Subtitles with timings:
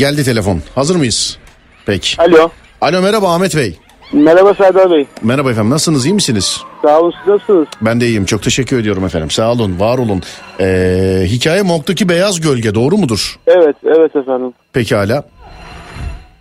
[0.00, 0.60] Geldi telefon.
[0.74, 1.38] Hazır mıyız?
[1.86, 2.22] Peki.
[2.22, 2.48] Alo.
[2.80, 3.76] Alo merhaba Ahmet Bey.
[4.12, 5.06] Merhaba Serdar Bey.
[5.22, 6.60] Merhaba efendim nasılsınız iyi misiniz?
[6.82, 7.66] Sağ olun siz nasılsınız?
[7.82, 10.22] Ben de iyiyim çok teşekkür ediyorum efendim sağ olun var olun.
[10.60, 13.38] Ee, hikaye Monk'taki beyaz gölge doğru mudur?
[13.46, 14.52] Evet, evet efendim.
[14.72, 15.24] Pekala.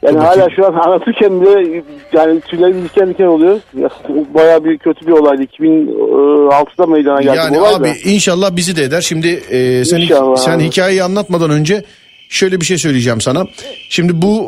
[0.01, 3.59] Yani hala şu an anlatırken de yani tüylerim diken diken oluyor.
[3.77, 3.89] Ya,
[4.33, 5.43] Bayağı bir kötü bir olaydı.
[5.43, 7.93] 2006'da meydana geldi Yani bu olay abi da.
[8.09, 9.01] inşallah bizi de eder.
[9.01, 10.63] Şimdi e, sen, İnşallah sen abi.
[10.63, 11.83] hikayeyi anlatmadan önce
[12.29, 13.45] şöyle bir şey söyleyeceğim sana.
[13.89, 14.43] Şimdi bu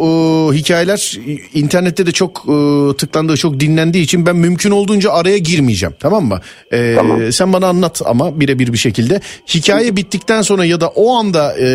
[0.53, 1.17] e, hikayeler
[1.53, 5.95] internette de çok e, tıklandığı, çok dinlendiği için ben mümkün olduğunca araya girmeyeceğim.
[5.99, 6.41] Tamam mı?
[6.71, 7.31] E, Tamam.
[7.31, 9.21] Sen bana anlat ama birebir bir şekilde.
[9.55, 11.65] Hikaye bittikten sonra ya da o anda e,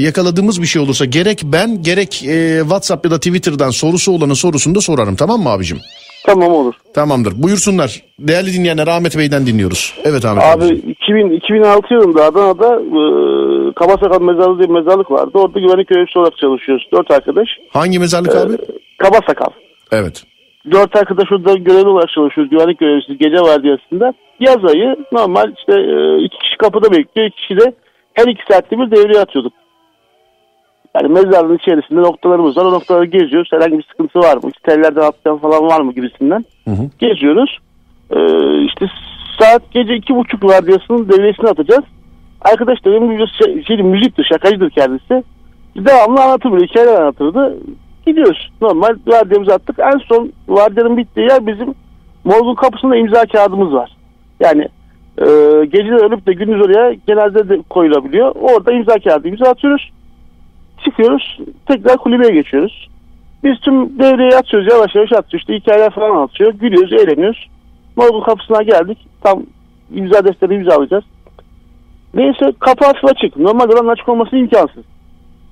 [0.00, 4.74] yakaladığımız bir şey olursa gerek ben gerek e, WhatsApp ya da Twitter'dan sorusu olanın sorusunu
[4.74, 5.16] da sorarım.
[5.16, 5.78] Tamam mı abicim?
[6.26, 6.74] Tamam olur.
[6.94, 7.32] Tamamdır.
[7.42, 8.02] Buyursunlar.
[8.18, 9.94] Değerli dinleyenler Ahmet Bey'den dinliyoruz.
[10.04, 10.90] Evet Ahmet Abi abicim.
[10.90, 13.00] 2000, 2006 yılında Adana'da e,
[13.74, 15.30] Kabasakal Mezarlığı diye bir mezarlık vardı.
[15.34, 16.88] Orada güvenlik görevlisi olarak çalışıyoruz.
[16.92, 17.48] Dört arkadaş.
[17.72, 18.52] Hangi mezarlık Ee, abi?
[18.98, 19.50] Kabasakal.
[19.92, 20.22] Evet.
[20.70, 22.50] Dört arkadaş orada görevli olarak çalışıyoruz.
[22.50, 24.12] Güvenlik görevlisi gece vardiyasında.
[24.40, 27.28] Yaz ayı normal işte e, iki kişi kapıda bekliyor.
[27.28, 27.74] iki kişi de
[28.14, 29.52] her iki saatte bir devreye atıyorduk.
[30.96, 32.64] Yani mezarlığın içerisinde noktalarımız var.
[32.64, 33.48] O noktaları geziyoruz.
[33.52, 34.50] Herhangi bir sıkıntı var mı?
[34.54, 36.44] İşte tellerden atlayan falan var mı gibisinden.
[36.64, 36.90] Hı hı.
[36.98, 37.58] Geziyoruz.
[38.10, 38.86] Ee, işte
[39.40, 41.84] saat gece iki buçuk vardiyasının devriyesini atacağız.
[42.40, 45.24] Arkadaş da benim şey, şey, müziktir, şakacıdır kendisi.
[45.76, 47.56] Devamlı anlatır böyle hikayeler anlatırdı.
[48.06, 48.52] Gidiyoruz.
[48.60, 49.78] Normal vardiyamızı attık.
[49.78, 51.74] En son vardiyanın bittiği yer bizim
[52.24, 53.96] morgun kapısında imza kağıdımız var.
[54.40, 54.68] Yani
[55.18, 55.24] e,
[55.64, 58.34] geceleri ölüp de gündüz oraya cenaze de koyulabiliyor.
[58.40, 59.90] Orada imza kağıdı imza atıyoruz.
[60.84, 61.38] Çıkıyoruz.
[61.66, 62.88] Tekrar kulübeye geçiyoruz.
[63.44, 64.68] Biz tüm devreye atıyoruz.
[64.70, 65.40] Yavaş yavaş atıyoruz.
[65.40, 66.52] İşte hikayeler falan anlatıyor.
[66.54, 67.48] Gülüyoruz, eğleniyoruz.
[67.96, 68.98] Morgun kapısına geldik.
[69.22, 69.42] Tam
[69.94, 71.04] imza defteri imzalayacağız.
[72.14, 73.36] Neyse kapı hafif açık.
[73.36, 74.84] Normalde oranın açık olması imkansız.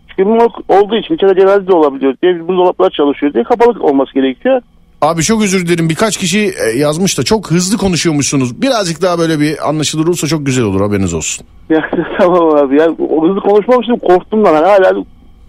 [0.08, 4.60] Çünkü morg olduğu için içeride cenaze de olabiliyor diye buzdolaplar çalışıyor diye kapalı olması gerekiyor.
[5.02, 5.88] Abi çok özür dilerim.
[5.88, 8.62] Birkaç kişi e, yazmış da çok hızlı konuşuyormuşsunuz.
[8.62, 11.46] Birazcık daha böyle bir anlaşılır olursa çok güzel olur haberiniz olsun.
[11.70, 14.54] Ya, tamam abi ya o hızlı konuşmamıştım korktum ben.
[14.54, 15.04] Hala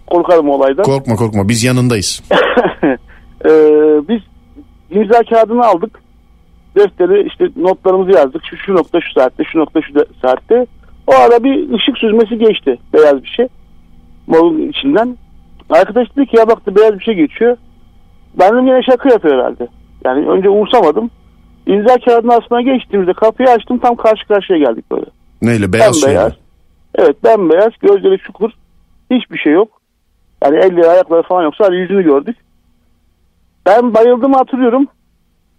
[0.06, 0.82] korkarım olaydan.
[0.82, 2.22] Korkma korkma biz yanındayız.
[3.44, 3.50] Ee,
[4.08, 4.20] biz
[4.90, 6.00] imza kağıdını aldık.
[6.76, 8.42] Defteri işte notlarımızı yazdık.
[8.50, 10.66] Şu, şu nokta şu saatte, şu nokta şu saatte.
[11.06, 12.78] O ara bir ışık süzmesi geçti.
[12.92, 13.48] Beyaz bir şey.
[14.26, 15.16] Morun içinden.
[15.70, 17.56] Arkadaş dedi ki ya baktı beyaz bir şey geçiyor.
[18.38, 19.68] Ben dedim yine şaka yapıyor herhalde.
[20.04, 21.10] Yani önce umursamadım.
[21.66, 25.06] İmza kağıdının aslına geçtiğimizde kapıyı açtım tam karşı karşıya geldik böyle.
[25.42, 26.32] Neyle beyaz bembeyaz.
[26.32, 26.36] şeyle.
[26.94, 28.50] Evet bembeyaz gözleri çukur.
[29.10, 29.75] Hiçbir şey yok.
[30.46, 31.54] Yani elleri ayakları falan yok.
[31.58, 32.36] Sadece yüzünü gördük.
[33.66, 34.86] Ben bayıldığımı hatırlıyorum.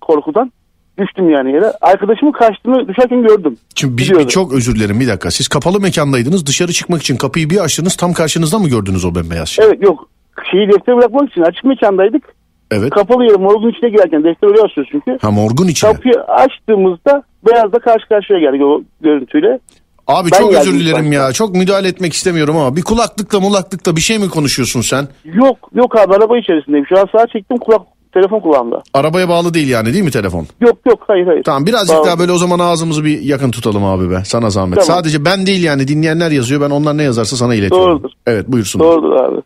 [0.01, 0.51] Korkudan.
[0.97, 1.71] Düştüm yani yere.
[1.81, 3.57] Arkadaşımın kaçtığını düşerken gördüm.
[3.75, 5.31] Şimdi bir, bir çok özür dilerim bir dakika.
[5.31, 9.49] Siz kapalı mekandaydınız dışarı çıkmak için kapıyı bir açtınız tam karşınızda mı gördünüz o bembeyaz
[9.49, 9.65] şeyi?
[9.65, 10.09] Evet yok.
[10.51, 12.23] Şeyi defteri bırakmak için açık mekandaydık.
[12.71, 12.89] Evet.
[12.89, 15.17] Kapalı yere morgun içine girerken defter oraya asıyoruz çünkü.
[15.21, 15.93] Ha morgun içine.
[15.93, 19.59] Kapıyı açtığımızda beyazla karşı karşıya geldik o görüntüyle.
[20.07, 21.31] Abi Ben çok özür dilerim ya.
[21.31, 25.07] Çok müdahale etmek istemiyorum ama bir kulaklıkla mulaklıkla bir şey mi konuşuyorsun sen?
[25.25, 26.85] Yok yok abi araba içerisindeyim.
[26.89, 27.81] Şu an sağa çektim kulak
[28.13, 28.81] telefon kulağımda.
[28.93, 30.45] Arabaya bağlı değil yani değil mi telefon?
[30.61, 31.43] Yok yok hayır hayır.
[31.43, 32.05] Tamam birazcık Bağlı.
[32.07, 34.21] daha böyle o zaman ağzımızı bir yakın tutalım abi be.
[34.25, 34.79] Sana zahmet.
[34.79, 34.97] Tamam.
[34.97, 36.61] Sadece ben değil yani dinleyenler yazıyor.
[36.61, 37.87] Ben onlar ne yazarsa sana iletiyorum.
[37.87, 38.09] Doğrudur.
[38.27, 38.79] Evet buyursun.
[38.81, 39.41] Doğrudur abi.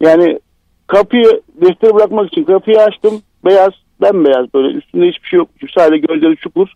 [0.00, 0.38] Yani
[0.86, 3.22] kapıyı defteri bırakmak için kapıyı açtım.
[3.44, 3.72] Beyaz,
[4.02, 5.48] bembeyaz böyle üstünde hiçbir şey yok.
[5.74, 6.68] Sadece gözleri çukur.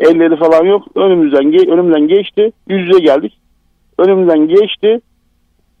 [0.00, 0.82] Elleri falan yok.
[0.96, 2.50] Önümüzden önümden geçti.
[2.68, 3.38] Yüz yüze geldik.
[3.98, 5.00] Önümden geçti.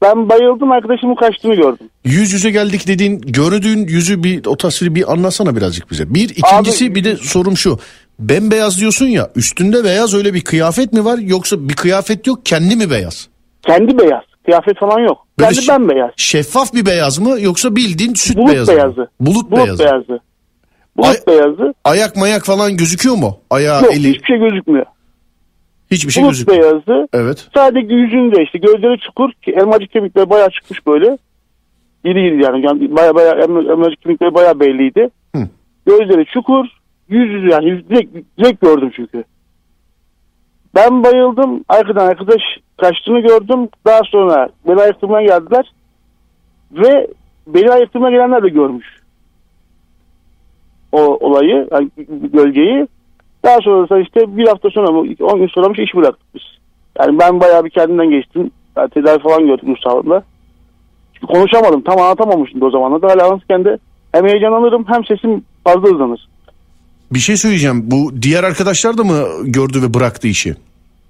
[0.02, 1.86] Ben bayıldım arkadaşımın kaçtığını gördüm.
[2.04, 6.14] Yüz yüze geldik dediğin gördüğün yüzü bir o tasviri bir anlatsana birazcık bize.
[6.14, 7.78] Bir ikincisi Abi- bir de sorum şu.
[8.18, 12.76] Bembeyaz diyorsun ya üstünde beyaz öyle bir kıyafet mi var yoksa bir kıyafet yok kendi
[12.76, 13.28] mi beyaz?
[13.66, 14.22] Kendi beyaz.
[14.44, 15.18] Kıyafet falan yok.
[15.38, 16.10] Böyle Kendi bembeyaz.
[16.16, 18.78] Şeffaf bir beyaz mı yoksa bildiğin süt Bulut beyazı mı?
[18.78, 19.08] beyazı.
[19.20, 19.78] Bulut, Bulut beyazı.
[19.84, 20.20] beyazı.
[20.96, 21.74] Bulut Ay- beyazı.
[21.84, 23.38] Ayak mayak falan gözüküyor mu?
[23.50, 24.86] Ayağı Yok eli hiçbir şey gözükmüyor.
[25.90, 26.62] hiçbir şey Bulut gözükmüyor.
[26.62, 27.08] beyazı.
[27.12, 27.48] Evet.
[27.54, 29.30] Sadece yüzünde işte gözleri çukur.
[29.46, 31.18] Elmacık kemikleri bayağı çıkmış böyle.
[32.04, 32.66] İri iri yani.
[32.66, 35.10] yani baya baya elma- elmacık kemikleri bayağı belliydi.
[35.36, 35.42] Hı.
[35.86, 36.66] Gözleri çukur.
[37.08, 39.24] Yüz yüzü yani yüz- direkt, direkt gördüm çünkü.
[40.74, 41.64] Ben bayıldım.
[41.68, 42.42] Arkadan arkadaş
[42.76, 43.68] kaçtığını gördüm.
[43.86, 45.72] Daha sonra beni ayırtmaya geldiler.
[46.72, 47.06] Ve
[47.46, 48.86] beni ayırtmaya gelenler de görmüş.
[50.92, 51.90] O olayı, yani
[52.32, 52.86] gölgeyi.
[53.44, 56.42] Daha sonra da işte bir hafta sonra mı, 10 gün sonra mı iş bıraktık biz.
[56.98, 58.50] Yani ben bayağı bir kendimden geçtim.
[58.76, 60.22] Yani tedavi falan gördüm Mustafa'da.
[61.14, 61.82] Çünkü konuşamadım.
[61.82, 63.06] Tam anlatamamıştım o zamanlarda.
[63.06, 63.78] Hala de
[64.12, 66.28] hem heyecanlanırım hem sesim fazla hızlanır.
[67.12, 67.82] Bir şey söyleyeceğim.
[67.90, 70.54] Bu diğer arkadaşlar da mı gördü ve bıraktı işi?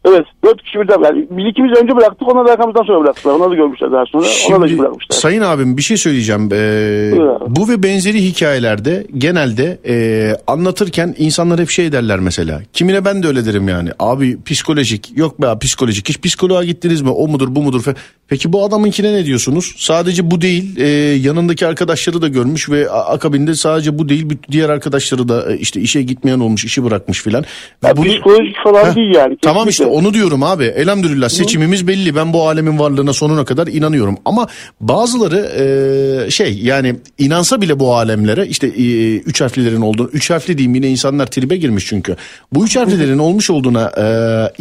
[0.04, 0.24] Evet.
[0.44, 1.04] Dört kişi birden.
[1.04, 2.28] Yani bir ikimiz önce bıraktık.
[2.28, 3.34] Onlar da arkamızdan sonra bıraktılar.
[3.34, 4.26] Onlar da görmüşler daha sonra.
[4.48, 5.16] Onlar da Şimdi bırakmışlar.
[5.16, 6.48] sayın abim bir şey söyleyeceğim.
[6.52, 7.12] Ee,
[7.46, 12.60] bu ve benzeri hikayelerde genelde e, anlatırken insanlar hep şey derler mesela.
[12.72, 13.90] Kimine ben de öyle derim yani.
[13.98, 16.08] Abi psikolojik yok be abi, psikolojik.
[16.08, 17.10] Hiç psikoloğa gittiniz mi?
[17.10, 17.82] O mudur bu mudur?
[18.28, 19.74] Peki bu adamınkine ne diyorsunuz?
[19.78, 20.76] Sadece bu değil.
[20.78, 20.86] e,
[21.28, 24.26] yanındaki arkadaşları da görmüş ve akabinde sadece bu değil.
[24.50, 27.44] Diğer arkadaşları da e, işte işe gitmeyen olmuş, işi bırakmış filan.
[27.84, 29.36] Ve Ya bunu- Psikolojik falan Heh, değil yani.
[29.42, 29.89] Tamam işte Kesinlikle.
[29.90, 30.64] Onu diyorum abi.
[30.64, 32.16] Elhamdülillah seçimimiz belli.
[32.16, 34.18] Ben bu alemin varlığına sonuna kadar inanıyorum.
[34.24, 34.46] Ama
[34.80, 40.08] bazıları e, şey yani inansa bile bu alemlere işte e, üç harflilerin olduğunu.
[40.12, 42.16] Üç harfli diyeyim yine insanlar tribe girmiş çünkü.
[42.52, 44.04] Bu üç harflilerin olmuş olduğuna e,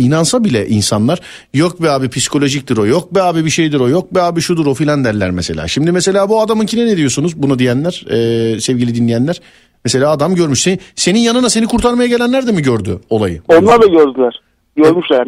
[0.04, 1.20] inansa bile insanlar
[1.54, 2.86] yok be abi psikolojiktir o.
[2.86, 3.90] Yok be abi bir şeydir o.
[3.90, 5.68] Yok be abi şudur o filan derler mesela.
[5.68, 9.42] Şimdi mesela bu adamınkine ne diyorsunuz bunu diyenler e, sevgili dinleyenler?
[9.86, 10.62] Mesela adam görmüş.
[10.62, 13.42] Seni, senin yanına seni kurtarmaya gelenler de mi gördü olayı?
[13.48, 14.42] Onlar da gördüler.
[14.84, 15.28] Görmüşler.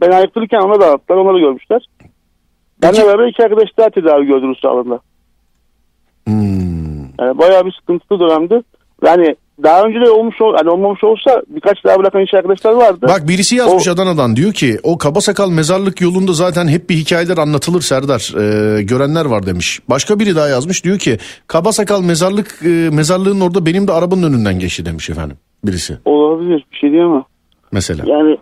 [0.00, 1.18] Ben, ayıktırırken ona da attılar.
[1.18, 1.88] Onlar da görmüşler.
[2.82, 5.00] Benle beraber iki arkadaş daha tedavi gördü Rus sağlığında.
[6.26, 6.98] Hmm.
[7.20, 8.62] Yani bayağı bir sıkıntılı dönemdi.
[9.04, 13.06] Yani daha önce de olmuş ol, yani olmamış olsa birkaç daha bırakan iş arkadaşlar vardı.
[13.08, 16.94] Bak birisi yazmış O- Adana'dan diyor ki o kaba sakal mezarlık yolunda zaten hep bir
[16.94, 18.32] hikayeler anlatılır Serdar.
[18.36, 19.80] Ee, görenler var demiş.
[19.88, 24.22] Başka biri daha yazmış diyor ki kaba sakal mezarlık e, mezarlığın orada benim de arabanın
[24.22, 25.36] önünden geçti demiş efendim.
[25.64, 27.24] Birisi Olabilir bir şey diyemem.
[27.72, 28.04] mesela.
[28.06, 28.38] Yani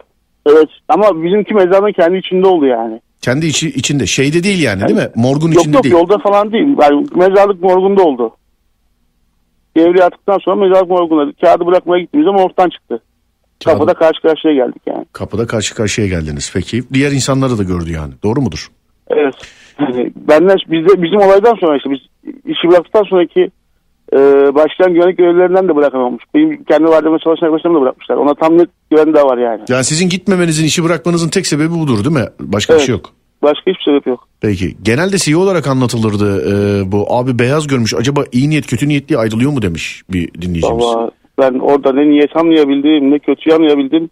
[0.47, 3.01] evet ama bizimki mezarın kendi içinde oldu yani.
[3.21, 5.09] Kendi içi, içinde şeyde değil yani değil mi?
[5.17, 5.95] Morgun Yok içinde yok değil.
[5.95, 6.69] yolda falan değil.
[6.83, 8.37] Yani mezarlık morgunda oldu.
[9.77, 13.03] Devriye attıktan sonra mezarlık morgunda kağıdı bırakmaya gittiğimiz zaman ortadan çıktı.
[13.65, 15.05] Kağıdı- Kapıda karşı karşıya geldik yani.
[15.13, 16.51] Kapıda karşı karşıya geldiniz.
[16.55, 18.13] Peki diğer insanları da gördü yani.
[18.23, 18.69] Doğru mudur?
[19.09, 19.35] Evet.
[19.81, 21.99] Yani benden bizde bizim olaydan sonra işte biz
[22.45, 23.51] işi bıraktıktan sonraki
[24.13, 24.19] e,
[24.55, 26.25] başlayan güvenlik görevlilerinden de bırakan olmuş.
[26.35, 28.17] Benim kendi vardığımda çalışan arkadaşlarımı da bırakmışlar.
[28.17, 29.61] Ona tam net güven de var yani.
[29.69, 32.27] Yani sizin gitmemenizin işi bırakmanızın tek sebebi budur değil mi?
[32.41, 32.87] Başka bir Evet.
[32.87, 33.13] şey yok.
[33.43, 34.29] Başka hiçbir sebep yok.
[34.41, 39.19] Peki genelde CEO olarak anlatılırdı e, bu abi beyaz görmüş acaba iyi niyet kötü niyetli
[39.19, 40.85] ayrılıyor mu demiş bir dinleyicimiz.
[40.85, 44.11] Valla ben orada ne niyet anlayabildim ne kötü anlayabildim.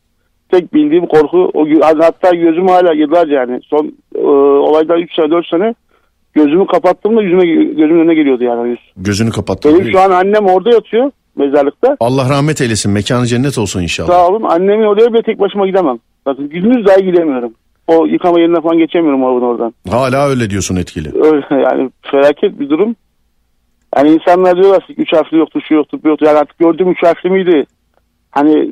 [0.52, 4.26] Tek bildiğim korku o hatta gözüm hala yıllarca yani son e,
[4.68, 5.74] olaydan 3 sene 4 sene
[6.34, 8.78] gözümü kapattığımda yüzüme gözümün önüne geliyordu yani yüz.
[8.96, 9.68] Gözünü kapattı.
[9.68, 11.96] Benim şu an annem orada yatıyor mezarlıkta.
[12.00, 14.08] Allah rahmet eylesin mekanı cennet olsun inşallah.
[14.08, 15.98] Sağ olun annemin oraya bile tek başıma gidemem.
[16.26, 17.52] Bakın gündüz dahi gidemiyorum.
[17.86, 19.74] O yıkama yerine falan geçemiyorum oradan oradan.
[19.90, 21.08] Hala öyle diyorsun etkili.
[21.24, 22.96] Öyle yani felaket bir durum.
[23.96, 26.24] Yani insanlar diyorlar ki üç harfli yoktu şu yoktu bu yoktu.
[26.24, 27.66] Yani artık gördüğüm üç harfli miydi?
[28.30, 28.70] Hani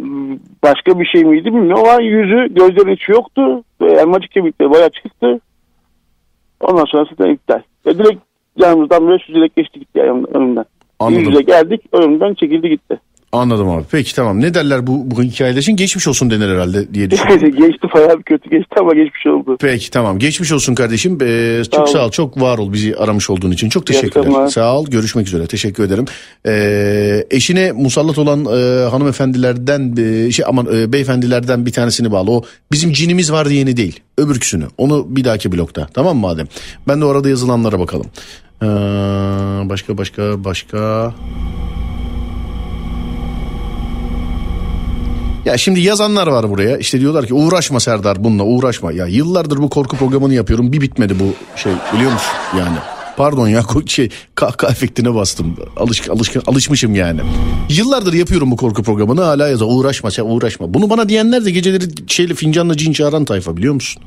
[0.64, 3.64] başka bir şey miydi bilmiyorum ama yüzü gözlerin içi yoktu.
[3.81, 5.40] Elmacık kemikleri bayağı çıktı.
[6.62, 7.62] Ondan sonra zaten iptal.
[7.87, 8.23] Ve direkt
[8.57, 10.64] yanımızdan böyle süzülerek geçti gitti yani önümden.
[10.99, 11.21] Anladım.
[11.21, 13.00] Yüz yüze geldik önümden çekildi gitti.
[13.33, 13.85] Anladım abi.
[13.91, 14.41] Peki tamam.
[14.41, 15.77] Ne derler bu, bu hikayeler için?
[15.77, 17.51] Geçmiş olsun denir herhalde diye düşünüyorum.
[17.51, 19.57] geçti bayağı kötü geçti ama geçmiş oldu.
[19.61, 20.19] Peki tamam.
[20.19, 21.19] Geçmiş olsun kardeşim.
[21.23, 22.11] Ee, çok Sağ ol.
[22.11, 23.69] Çok var ol bizi aramış olduğun için.
[23.69, 24.47] Çok teşekkürler.
[24.47, 24.87] Sağ ol.
[24.87, 25.47] Görüşmek üzere.
[25.47, 26.05] Teşekkür ederim.
[26.47, 32.31] Ee, eşine musallat olan e, hanımefendilerden e, şey aman e, beyefendilerden bir tanesini bağlı.
[32.31, 34.01] O bizim cinimiz var diyeni değil.
[34.19, 34.65] Öbürküsünü.
[34.79, 35.87] Onu bir dahaki blokta.
[35.95, 36.47] Tamam mı madem?
[36.89, 38.07] Ben de orada yazılanlara bakalım.
[38.62, 38.67] Ee,
[39.69, 41.12] başka başka başka.
[45.44, 46.76] Ya şimdi yazanlar var buraya.
[46.76, 48.92] İşte diyorlar ki uğraşma Serdar bununla uğraşma.
[48.92, 50.72] Ya yıllardır bu korku programını yapıyorum.
[50.72, 52.76] Bir bitmedi bu şey biliyor musun yani.
[53.16, 55.56] Pardon ya şey kahkaha efektine bastım.
[55.76, 57.20] Alış, alış, alışmışım yani.
[57.68, 60.75] Yıllardır yapıyorum bu korku programını hala yaza uğraşma sen uğraşma.
[60.75, 64.02] Bunu bana diyenler de geceleri şeyle fincanla cin çağıran tayfa biliyor musun?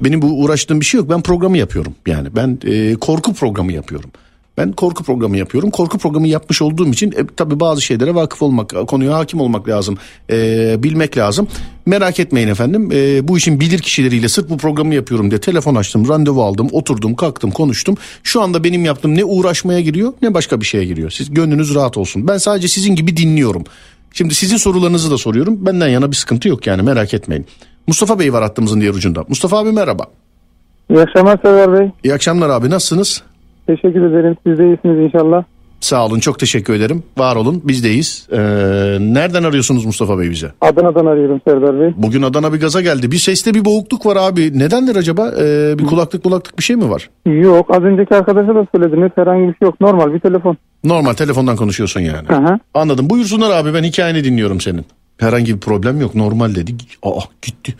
[0.00, 1.10] Benim bu uğraştığım bir şey yok.
[1.10, 1.94] Ben programı yapıyorum.
[2.06, 4.10] Yani ben e, korku programı yapıyorum.
[4.58, 5.70] Ben korku programı yapıyorum.
[5.70, 9.98] Korku programı yapmış olduğum için e, tabii bazı şeylere vakıf olmak, konuya hakim olmak lazım.
[10.30, 11.48] e, bilmek lazım.
[11.86, 12.90] Merak etmeyin efendim.
[12.92, 17.14] E, bu işin bilir kişileriyle sırf bu programı yapıyorum diye telefon açtım, randevu aldım, oturdum,
[17.14, 17.96] kalktım, konuştum.
[18.22, 21.10] Şu anda benim yaptığım ne uğraşmaya giriyor ne başka bir şeye giriyor.
[21.10, 22.28] Siz gönlünüz rahat olsun.
[22.28, 23.64] Ben sadece sizin gibi dinliyorum.
[24.14, 25.66] Şimdi sizin sorularınızı da soruyorum.
[25.66, 27.46] Benden yana bir sıkıntı yok yani merak etmeyin.
[27.86, 29.24] Mustafa Bey var hattımızın diğer ucunda.
[29.28, 30.06] Mustafa abi merhaba.
[30.90, 31.90] İyi akşamlar Sever Bey.
[32.04, 33.22] İyi akşamlar abi nasılsınız?
[33.76, 34.36] Teşekkür ederim.
[34.46, 35.44] Siz de iyisiniz inşallah.
[35.80, 37.02] Sağ olun çok teşekkür ederim.
[37.18, 38.28] Var olun bizdeyiz.
[38.32, 38.36] Ee,
[39.00, 40.52] nereden arıyorsunuz Mustafa Bey bize?
[40.60, 41.94] Adana'dan arıyorum Serdar Bey.
[41.96, 43.10] Bugün Adana bir gaza geldi.
[43.12, 44.58] Bir seste bir boğukluk var abi.
[44.58, 45.32] Nedendir acaba?
[45.40, 47.10] Ee, bir kulaklık kulaklık bir şey mi var?
[47.26, 49.10] Yok az önceki arkadaşa da söylediniz.
[49.14, 49.80] Herhangi bir şey yok.
[49.80, 50.56] Normal bir telefon.
[50.84, 52.28] Normal telefondan konuşuyorsun yani.
[52.28, 52.58] Aha.
[52.74, 53.10] Anladım.
[53.10, 54.84] Buyursunlar abi ben hikayeni dinliyorum senin.
[55.18, 56.72] Herhangi bir problem yok normal dedi.
[57.02, 57.74] Aa gitti.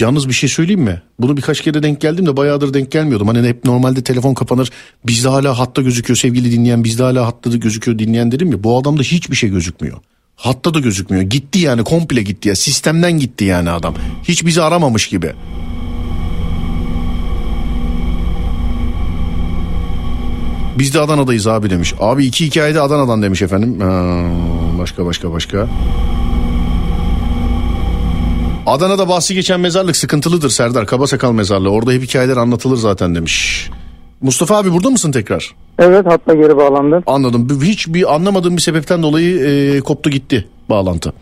[0.00, 1.02] Yalnız bir şey söyleyeyim mi?
[1.20, 3.28] Bunu birkaç kere denk geldim de bayağıdır denk gelmiyordum.
[3.28, 4.70] Hani hep normalde telefon kapanır.
[5.06, 6.84] Bizde hala hatta gözüküyor sevgili dinleyen.
[6.84, 8.64] Bizde hala hatta da gözüküyor dinleyen dedim ya.
[8.64, 9.98] Bu adamda hiçbir şey gözükmüyor.
[10.36, 11.22] Hatta da gözükmüyor.
[11.22, 12.56] Gitti yani komple gitti ya.
[12.56, 13.94] Sistemden gitti yani adam.
[14.24, 15.32] Hiç bizi aramamış gibi.
[20.78, 21.94] Biz de Adana'dayız abi demiş.
[22.00, 23.80] Abi iki hikayede Adana'dan demiş efendim.
[23.80, 24.22] Ha,
[24.78, 25.68] başka başka başka.
[28.68, 30.86] Adana'da bahsi geçen mezarlık sıkıntılıdır Serdar.
[30.86, 31.70] Kabasakal mezarlığı.
[31.70, 33.70] Orada hep hikayeler anlatılır zaten demiş.
[34.20, 35.54] Mustafa abi burada mısın tekrar?
[35.78, 37.02] Evet hatta geri bağlandı.
[37.06, 37.48] Anladım.
[37.62, 41.12] Hiç bir anlamadığım bir sebepten dolayı e, koptu gitti bağlantı.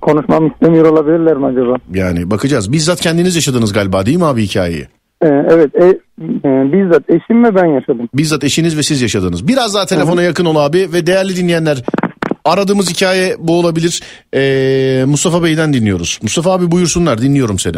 [0.00, 1.76] Konuşmam istemiyor olabilirler mi acaba?
[1.94, 2.72] Yani bakacağız.
[2.72, 4.86] Bizzat kendiniz yaşadınız galiba değil mi abi hikayeyi?
[5.22, 8.08] Ee, evet e, e, bizzat eşim ve ben yaşadım.
[8.14, 9.48] Bizzat eşiniz ve siz yaşadınız.
[9.48, 11.82] Biraz daha telefona yakın ol abi ve değerli dinleyenler
[12.52, 14.00] aradığımız hikaye bu olabilir.
[14.34, 16.18] Ee, Mustafa Bey'den dinliyoruz.
[16.22, 17.76] Mustafa abi buyursunlar dinliyorum seni.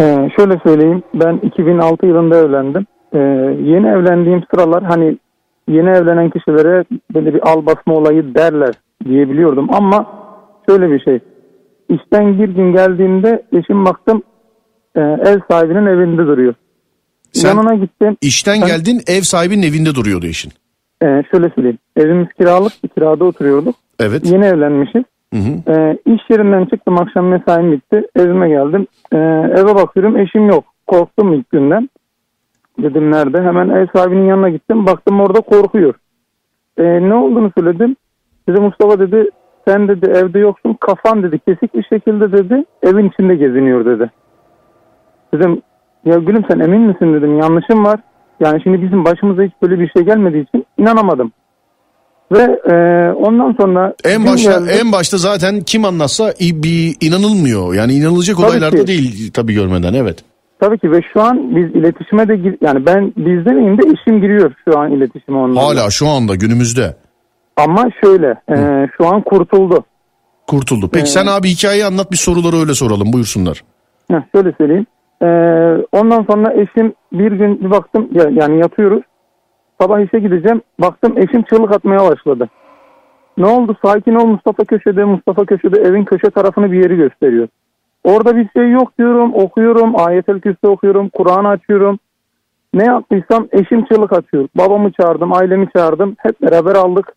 [0.00, 2.86] Ee, şöyle söyleyeyim ben 2006 yılında evlendim.
[3.12, 3.18] Ee,
[3.72, 5.18] yeni evlendiğim sıralar hani
[5.68, 10.06] yeni evlenen kişilere böyle bir al basma olayı derler diyebiliyordum ama
[10.68, 11.18] şöyle bir şey.
[11.88, 14.22] İşten bir gün geldiğimde eşim baktım
[14.96, 16.54] e, ev sahibinin evinde duruyor.
[17.32, 18.16] Sen Yanına gittim.
[18.20, 20.52] işten Ben- geldin ev sahibinin evinde duruyordu eşin.
[21.02, 21.78] Ee, şöyle söyleyeyim.
[21.96, 23.74] Evimiz kiralık, kirada oturuyorduk.
[24.00, 24.32] Evet.
[24.32, 25.02] Yeni evlenmişiz.
[25.32, 25.72] Hı hı.
[25.72, 28.08] Ee, iş yerinden çıktım akşam mesaim bitti.
[28.16, 28.86] Evime geldim.
[29.12, 29.16] Ee,
[29.58, 30.64] eve bakıyorum eşim yok.
[30.86, 31.88] Korktum ilk günden.
[32.78, 33.42] Dedim nerede?
[33.42, 34.86] Hemen ev sahibinin yanına gittim.
[34.86, 35.94] Baktım orada korkuyor.
[36.78, 37.96] Ee, ne olduğunu söyledim.
[38.48, 39.30] Dedi Mustafa dedi
[39.68, 40.76] sen dedi evde yoksun.
[40.80, 44.10] Kafan dedi kesik bir şekilde dedi evin içinde geziniyor dedi.
[45.34, 45.62] Dedim
[46.04, 48.00] ya gülüm sen emin misin dedim yanlışım var.
[48.40, 51.32] Yani şimdi bizim başımıza hiç böyle bir şey gelmediği için inanamadım.
[52.32, 52.74] Ve e,
[53.12, 54.70] ondan sonra En başta geldi.
[54.80, 57.74] en başta zaten kim anlatsa bir inanılmıyor.
[57.74, 58.86] Yani inanılacak Tabii olaylarda ki.
[58.86, 60.18] değil tabii görmeden evet.
[60.60, 64.20] Tabii ki ve şu an biz iletişime de gir yani ben biz demeyeyim de eşim
[64.20, 65.62] giriyor şu an iletişime onlarla.
[65.68, 66.96] Hala şu anda günümüzde
[67.56, 68.56] Ama şöyle e,
[68.96, 69.84] şu an kurtuldu.
[70.46, 70.90] kurtuldu.
[70.92, 73.62] Peki sen abi hikayeyi anlat bir soruları öyle soralım buyursunlar.
[74.10, 74.86] Heh, şöyle söyleyeyim.
[75.22, 75.26] E,
[75.92, 79.02] ondan sonra eşim bir gün bir baktım ya- yani yatıyoruz.
[79.80, 80.62] Sabah işe gideceğim.
[80.80, 82.48] Baktım eşim çığlık atmaya başladı.
[83.38, 83.76] Ne oldu?
[83.84, 85.04] Sakin ol Mustafa köşede.
[85.04, 87.48] Mustafa köşede evin köşe tarafını bir yeri gösteriyor.
[88.04, 89.34] Orada bir şey yok diyorum.
[89.34, 89.92] Okuyorum.
[89.96, 91.08] Ayetel Kürsi okuyorum.
[91.08, 91.98] Kur'an açıyorum.
[92.74, 94.48] Ne yaptıysam eşim çığlık atıyor.
[94.54, 95.32] Babamı çağırdım.
[95.32, 96.16] Ailemi çağırdım.
[96.18, 97.12] Hep beraber aldık.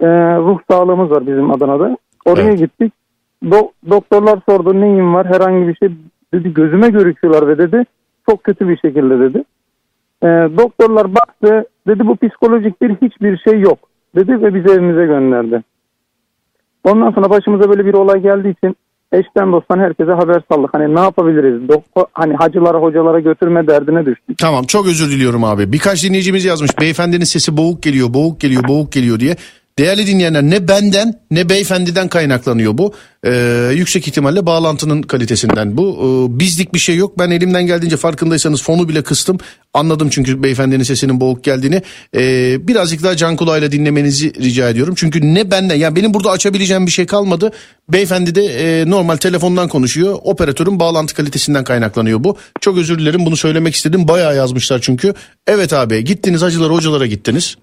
[0.00, 0.06] Ee,
[0.36, 1.96] ruh sağlığımız var bizim Adana'da.
[2.24, 2.58] Oraya Evet.
[2.58, 2.92] gittik.
[3.44, 5.88] Do- doktorlar sordu neyim var herhangi bir şey
[6.34, 7.84] dedi gözüme görüküyorlar ve dedi
[8.30, 9.44] çok kötü bir şekilde dedi.
[10.22, 10.26] Ee,
[10.58, 13.78] doktorlar baktı dedi bu psikolojik bir hiçbir şey yok
[14.16, 15.62] dedi ve bizi evimize gönderdi.
[16.84, 18.76] Ondan sonra başımıza böyle bir olay geldiği için
[19.12, 20.74] eşten dosttan herkese haber saldık.
[20.74, 21.68] Hani ne yapabiliriz?
[21.68, 24.38] Doktor, hani hacılara hocalara götürme derdine düştük.
[24.38, 25.72] Tamam çok özür diliyorum abi.
[25.72, 26.70] Birkaç dinleyicimiz yazmış.
[26.80, 29.36] Beyefendinin sesi boğuk geliyor, boğuk geliyor, boğuk geliyor diye.
[29.78, 32.94] Değerli dinleyenler ne benden ne beyefendiden kaynaklanıyor bu.
[33.26, 35.96] Ee, yüksek ihtimalle bağlantının kalitesinden bu.
[35.96, 37.18] Ee, bizlik bir şey yok.
[37.18, 39.38] Ben elimden geldiğince farkındaysanız fonu bile kıstım.
[39.74, 41.82] Anladım çünkü beyefendinin sesinin boğuk geldiğini.
[42.16, 44.94] Ee, birazcık daha can kulağıyla dinlemenizi rica ediyorum.
[44.96, 47.52] Çünkü ne benden yani benim burada açabileceğim bir şey kalmadı.
[47.88, 50.18] Beyefendi de e, normal telefondan konuşuyor.
[50.22, 52.36] Operatörün bağlantı kalitesinden kaynaklanıyor bu.
[52.60, 54.08] Çok özür dilerim bunu söylemek istedim.
[54.08, 55.14] Bayağı yazmışlar çünkü.
[55.46, 57.56] Evet abi gittiniz hacılara hocalara gittiniz.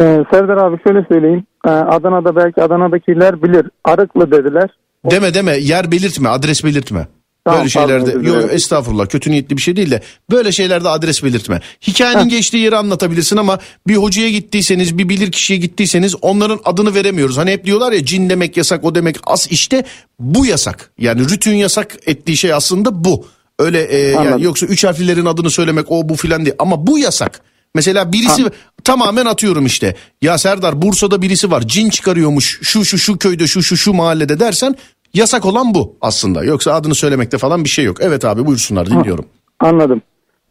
[0.00, 1.46] Ee, Serdar abi şöyle söyleyeyim.
[1.66, 3.70] Ee, Adana'da belki Adana'dakiler bilir.
[3.84, 4.70] Arıklı dediler.
[5.10, 7.06] Deme deme yer belirtme adres belirtme.
[7.44, 11.60] Tamam, böyle şeylerde yok estağfurullah kötü niyetli bir şey değil de böyle şeylerde adres belirtme.
[11.86, 17.38] Hikayenin geçtiği yeri anlatabilirsin ama bir hocaya gittiyseniz bir bilir kişiye gittiyseniz onların adını veremiyoruz.
[17.38, 19.84] Hani hep diyorlar ya cin demek yasak o demek as işte
[20.18, 20.90] bu yasak.
[20.98, 23.26] Yani rütün yasak ettiği şey aslında bu.
[23.58, 27.40] Öyle e, yani yoksa üç harflilerin adını söylemek o bu filan değil ama bu yasak.
[27.74, 28.42] Mesela birisi
[28.84, 29.94] tamamen atıyorum işte.
[30.22, 31.60] Ya Serdar Bursa'da birisi var.
[31.60, 32.60] Cin çıkarıyormuş.
[32.62, 34.74] Şu şu şu köyde şu şu şu mahallede dersen
[35.14, 36.44] yasak olan bu aslında.
[36.44, 37.96] Yoksa adını söylemekte falan bir şey yok.
[38.00, 39.24] Evet abi buyursunlar dinliyorum.
[39.60, 40.02] Anladım.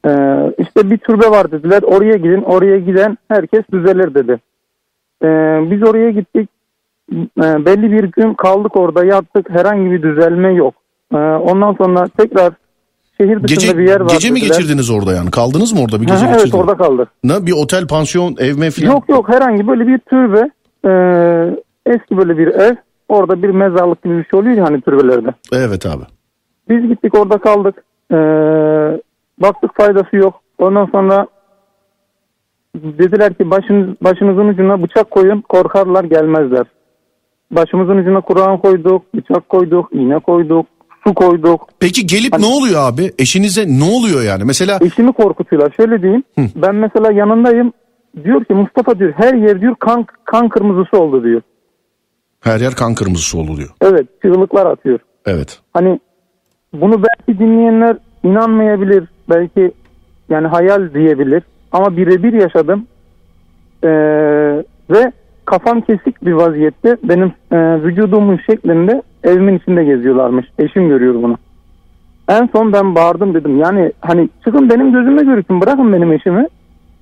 [0.07, 0.09] Ee,
[0.57, 1.83] işte bir türbe var dediler.
[1.83, 2.41] Oraya gidin.
[2.41, 4.39] Oraya giden herkes düzelir dedi.
[5.23, 5.27] Ee,
[5.71, 6.49] biz oraya gittik.
[7.13, 9.49] Ee, belli bir gün kaldık orada yattık.
[9.49, 10.73] Herhangi bir düzelme yok.
[11.13, 12.53] Ee, ondan sonra tekrar
[13.17, 14.55] şehir dışında Gece bir yer var gece mi dediler.
[14.55, 15.31] geçirdiniz orada yani?
[15.31, 16.55] Kaldınız mı orada bir gece hı, evet geçirdiniz?
[16.63, 17.07] orada kaldık.
[17.23, 18.91] Ne bir otel, pansiyon, ev mi filan?
[18.93, 20.49] Yok yok herhangi böyle bir türbe.
[20.85, 22.75] Ee, eski böyle bir ev.
[23.09, 25.29] Orada bir mezarlık gibi bir şey oluyor ya hani türbelerde.
[25.53, 26.03] Evet abi.
[26.69, 27.83] Biz gittik orada kaldık.
[28.11, 28.15] Ee,
[29.41, 30.41] baktık faydası yok.
[30.57, 31.27] Ondan sonra
[32.75, 36.65] dediler ki başınız, başınızın ucuna bıçak koyun korkarlar gelmezler.
[37.51, 40.65] Başımızın ucuna Kur'an koyduk, bıçak koyduk, iğne koyduk,
[41.07, 41.67] su koyduk.
[41.79, 43.11] Peki gelip ne oluyor abi?
[43.19, 44.43] Eşinize ne oluyor yani?
[44.43, 45.73] Mesela Eşimi korkutuyorlar.
[45.77, 46.23] Şöyle diyeyim.
[46.37, 47.73] Ben mesela yanındayım.
[48.23, 51.41] Diyor ki Mustafa diyor her yer diyor kan, kan kırmızısı oldu diyor.
[52.39, 53.69] Her yer kan kırmızısı oluyor.
[53.81, 54.99] Evet çığlıklar atıyor.
[55.25, 55.59] Evet.
[55.73, 55.99] Hani
[56.73, 59.03] bunu belki dinleyenler inanmayabilir.
[59.29, 59.71] Belki
[60.29, 61.43] yani hayal diyebilir.
[61.71, 62.87] Ama birebir yaşadım.
[63.83, 63.89] Ee,
[64.89, 65.11] ve
[65.45, 70.45] kafam kesik bir vaziyette benim e, vücudumun şeklinde evimin içinde geziyorlarmış.
[70.59, 71.37] Eşim görüyor bunu.
[72.29, 73.59] En son ben bağırdım dedim.
[73.59, 76.47] Yani hani çıkın benim gözüme görükün bırakın benim eşimi.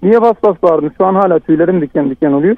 [0.03, 0.91] Niye bas bas bağırdım.
[0.97, 2.55] Şu an hala tüylerim diken diken oluyor.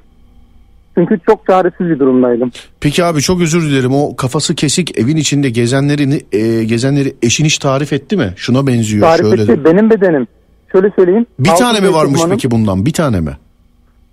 [0.98, 2.52] Çünkü çok çaresiz bir durumdaydım.
[2.82, 3.92] Peki abi çok özür dilerim.
[3.94, 8.34] O kafası kesik evin içinde gezenlerini e, gezenleri eşin hiç tarif etti mi?
[8.36, 9.42] Şuna benziyor Tarif şöyle.
[9.42, 10.28] etti benim bedenim.
[10.72, 11.26] Şöyle söyleyeyim.
[11.40, 12.86] Bir tane mi varmış ekipmanım, peki bundan?
[12.86, 13.32] Bir tane mi?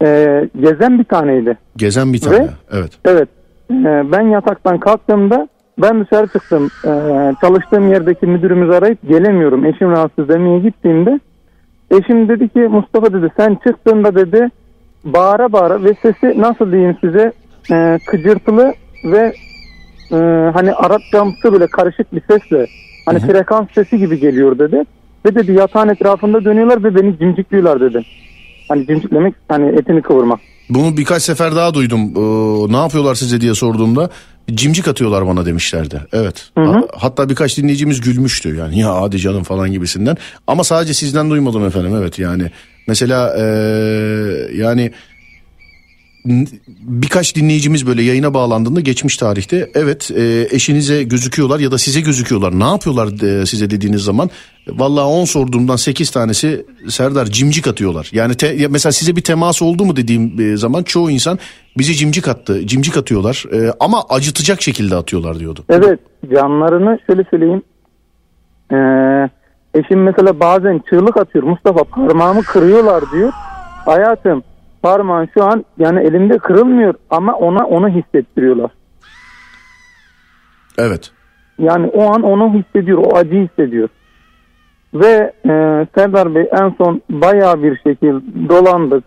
[0.02, 1.59] E, gezen bir taneydi.
[1.76, 2.38] Gezen bir tane.
[2.38, 2.90] Ve- Evet.
[3.04, 3.28] Evet.
[3.71, 6.69] Ee, ben yataktan kalktığımda ben dışarı çıktım.
[6.85, 6.90] Ee,
[7.40, 9.64] çalıştığım yerdeki müdürümüzü arayıp gelemiyorum.
[9.64, 11.21] Eşim rahatsız demeye gittiğimde
[11.90, 14.49] eşim dedi ki Mustafa dedi sen çıktığında dedi
[15.04, 17.33] bağıra bağıra ve sesi nasıl diyeyim size
[17.73, 18.73] e, kıcırtılı
[19.04, 19.33] ve
[20.12, 20.16] e,
[20.54, 22.66] hani Arapçamsı böyle karışık bir sesle
[23.07, 24.85] hani frekans sesi gibi geliyor dedi.
[25.26, 28.03] Ve dedi yatağın etrafında dönüyorlar ve beni cimcikliyorlar dedi.
[28.70, 30.40] Hani cimciklemek hani etini kıvırmak.
[30.70, 32.00] Bunu birkaç sefer daha duydum.
[32.00, 34.11] Ee, ne yapıyorlar size diye sorduğumda
[34.54, 36.00] cimcik atıyorlar bana demişlerdi.
[36.12, 36.50] Evet.
[36.59, 36.66] Hı hı.
[36.72, 40.16] Ha- hatta birkaç dinleyicimiz gülmüştü yani ya hadi canım falan gibisinden.
[40.46, 42.50] Ama sadece sizden duymadım efendim evet yani.
[42.87, 43.42] Mesela ee,
[44.54, 44.90] yani
[46.24, 52.59] birkaç dinleyicimiz böyle yayına bağlandığında geçmiş tarihte evet e, eşinize gözüküyorlar ya da size gözüküyorlar.
[52.61, 54.30] Ne yapıyorlar e, size dediğiniz zaman?
[54.68, 58.11] Vallahi 10 sorduğumdan 8 tanesi Serdar cimcik atıyorlar.
[58.12, 61.38] Yani te- ya mesela size bir temas oldu mu dediğim e, zaman çoğu insan
[61.78, 62.66] bize cimcik attı.
[62.66, 65.64] Cimcik atıyorlar E, ama acıtacak şekilde atıyorlar diyordu.
[65.68, 66.00] Evet
[66.35, 67.62] canlarını şöyle söyleyeyim.
[68.72, 69.28] Ee,
[69.74, 71.44] eşim mesela bazen çığlık atıyor.
[71.44, 73.33] Mustafa parmağımı kırıyorlar diyor.
[73.85, 74.42] Hayatım
[74.83, 78.71] parmağın şu an yani elimde kırılmıyor ama ona onu hissettiriyorlar.
[80.79, 81.11] Evet.
[81.59, 83.88] Yani o an onu hissediyor, o acıyı hissediyor.
[84.95, 89.05] Ve e, Serdar Bey en son bayağı bir şekil dolandık.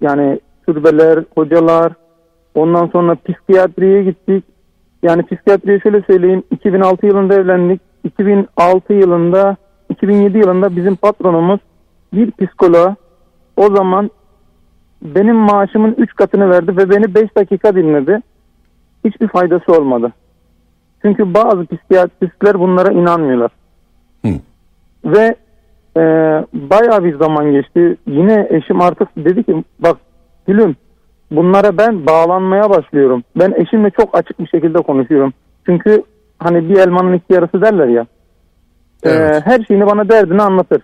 [0.00, 1.92] Yani türbeler, hocalar,
[2.54, 4.44] ondan sonra psikiyatriye gittik.
[5.02, 7.80] Yani psikiyatriye şöyle söyleyeyim, 2006 yılında evlendik.
[8.04, 9.56] 2006 yılında,
[9.90, 11.60] 2007 yılında bizim patronumuz
[12.12, 12.96] bir psikoloğa
[13.56, 14.10] o zaman
[15.04, 18.20] benim maaşımın 3 katını verdi ve beni 5 dakika dinledi.
[19.04, 20.12] Hiçbir faydası olmadı.
[21.02, 23.50] Çünkü bazı psikiyatristler bunlara inanmıyorlar.
[24.24, 24.28] Hı.
[25.04, 25.36] Ve
[25.96, 26.02] e,
[26.52, 27.96] bayağı bir zaman geçti.
[28.06, 29.96] Yine eşim artık dedi ki bak
[30.46, 30.76] gülüm
[31.30, 33.22] bunlara ben bağlanmaya başlıyorum.
[33.36, 35.32] Ben eşimle çok açık bir şekilde konuşuyorum.
[35.66, 36.02] Çünkü
[36.38, 38.06] hani bir elmanın iki yarısı derler ya.
[39.02, 39.42] E, Evet.
[39.46, 40.82] her şeyini bana derdini anlatır.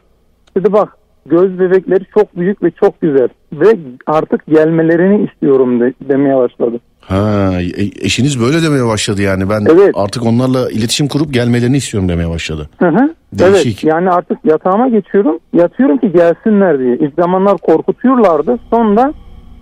[0.57, 3.29] Dedi bak göz bebekleri çok büyük ve çok güzel.
[3.53, 3.67] Ve
[4.07, 6.81] artık gelmelerini istiyorum de, demeye başladı.
[7.01, 9.51] Ha, e- eşiniz böyle demeye başladı yani.
[9.51, 9.91] Ben Evet.
[9.95, 12.69] artık onlarla iletişim kurup gelmelerini istiyorum demeye başladı.
[12.79, 13.15] Hı hı.
[13.33, 13.85] Değişik.
[13.85, 15.39] Evet yani artık yatağıma geçiyorum.
[15.53, 16.97] Yatıyorum ki gelsinler diye.
[16.97, 18.59] İlk zamanlar korkutuyorlardı.
[18.71, 19.13] Sonra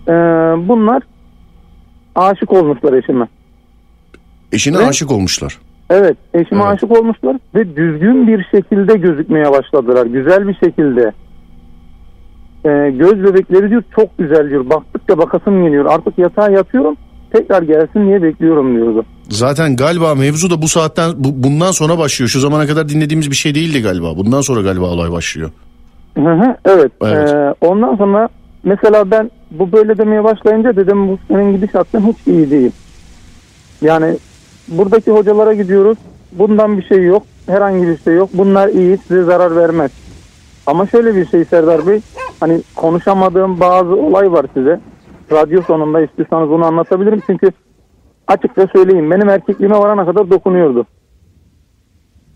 [0.09, 0.12] e,
[0.68, 1.03] bunlar
[2.14, 3.29] aşık olmuşlar eşime.
[4.53, 4.83] Eşine Ne?
[4.87, 5.59] aşık olmuşlar.
[5.90, 6.75] Evet eşime Evet.
[6.75, 10.07] aşık olmuşlar ve düzgün bir şekilde gözükmeye başladılar.
[10.07, 11.12] Güzel bir şekilde.
[12.64, 14.71] E, göz bebekleri diyor çok güzel diyor.
[14.71, 15.87] Baktıkça bakasım geliyor.
[15.87, 16.97] Artık yatağa yatıyorum.
[17.33, 19.05] Tekrar gelsin diye bekliyorum diyordu.
[19.29, 22.29] Zaten galiba mevzu da bu saatten bu, bundan sonra başlıyor.
[22.29, 24.16] Şu zamana kadar dinlediğimiz bir şey değildi galiba.
[24.16, 25.51] Bundan sonra galiba olay başlıyor.
[26.14, 26.92] Hı hı, evet.
[27.03, 27.31] Evet.
[27.31, 28.29] Ee, ondan sonra
[28.64, 32.71] mesela ben bu böyle demeye başlayınca dedim bu senin gidişatın hiç iyi değil.
[33.83, 34.16] Yani
[34.68, 35.99] buradaki hocalara gidiyoruz.
[36.33, 37.23] Bundan bir şey yok.
[37.47, 38.31] Herhangi bir şey yok.
[38.35, 39.90] Bunlar iyi size zarar vermez.
[40.66, 42.01] Ama şöyle bir şey Serdar Bey.
[42.40, 44.81] Hani konuşamadığım bazı olay var size.
[45.33, 47.22] Radyo sonunda istiyorsanız bunu anlatabilirim.
[47.27, 47.51] Çünkü
[48.27, 50.87] açıkça söyleyeyim benim erkekliğime varana kadar dokunuyordu.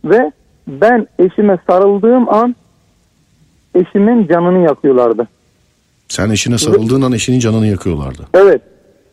[0.04, 0.32] Ve
[0.66, 2.56] ben eşime sarıldığım an
[3.74, 5.28] eşimin canını yakıyorlardı.
[6.08, 8.26] Sen eşine sarıldığın an eşinin canını yakıyorlardı.
[8.34, 8.62] Evet.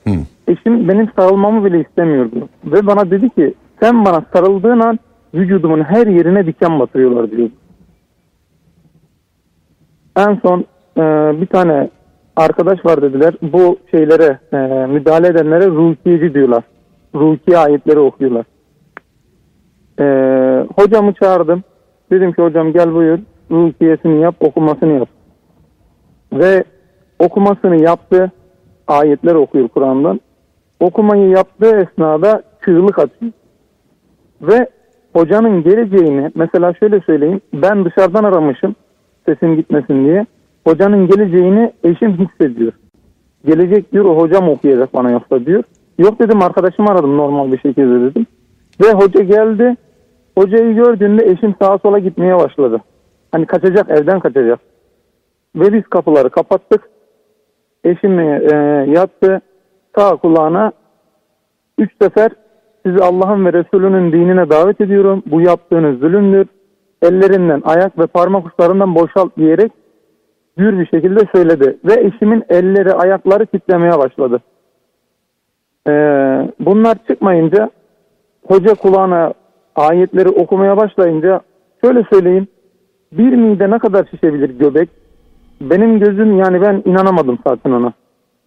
[0.08, 0.14] Hı.
[0.48, 2.50] Eşim benim sarılmamı bile istemiyordu.
[2.66, 5.00] Ve bana dedi ki sen bana sarıldığın an
[5.34, 7.50] vücudumun her yerine diken batırıyorlar diyor.
[10.16, 10.66] En son
[10.98, 11.02] e,
[11.42, 11.90] bir tane
[12.36, 13.34] arkadaş var dediler.
[13.42, 16.64] Bu şeylere e, müdahale edenlere ruhiyeci diyorlar.
[17.16, 18.46] Rukiye ayetleri okuyorlar.
[20.00, 20.06] E,
[20.76, 21.64] hocamı çağırdım.
[22.12, 23.20] Dedim ki hocam gel buyur.
[23.52, 25.10] Rukiyesini yap, okumasını yap.
[26.34, 26.64] Ve
[27.20, 28.32] okumasını yaptı.
[28.88, 30.22] Ayetler okuyor Kur'an'dan.
[30.80, 33.32] Okumayı yaptığı esnada çığlık atıyor.
[34.42, 34.70] Ve
[35.14, 37.42] hocanın geleceğini mesela şöyle söyleyeyim.
[37.54, 38.76] Ben dışarıdan aramışım
[39.26, 40.26] sesim gitmesin diye.
[40.68, 42.72] Hocanın geleceğini eşim hissediyor.
[43.46, 45.64] Gelecek diyor o hocam okuyacak bana yoksa diyor.
[45.98, 48.26] Yok dedim arkadaşımı aradım normal bir şekilde dedim.
[48.82, 49.76] Ve hoca geldi.
[50.38, 52.82] Hocayı gördüğünde eşim sağa sola gitmeye başladı.
[53.32, 54.60] Hani kaçacak evden kaçacak.
[55.56, 56.90] Ve biz kapıları kapattık.
[57.84, 58.26] Eşim e,
[58.96, 59.42] yattı.
[59.96, 60.72] Sağ kulağına
[61.78, 62.32] üç sefer
[62.86, 65.24] sizi Allah'ın ve Resulünün dinine davet ediyorum.
[65.26, 66.48] Bu yaptığınız zulümdür.
[67.02, 69.72] Ellerinden ayak ve parmak uçlarından boşalt diyerek
[70.60, 71.78] gür bir şekilde söyledi.
[71.86, 74.40] Ve eşimin elleri ayakları titremeye başladı.
[75.88, 75.92] Ee,
[76.60, 77.70] bunlar çıkmayınca
[78.48, 79.34] hoca kulağına
[79.76, 81.42] ayetleri okumaya başlayınca
[81.84, 82.48] şöyle söyleyeyim.
[83.12, 84.90] Bir mide ne kadar şişebilir göbek?
[85.62, 87.94] Benim gözüm yani ben inanamadım zaten ona.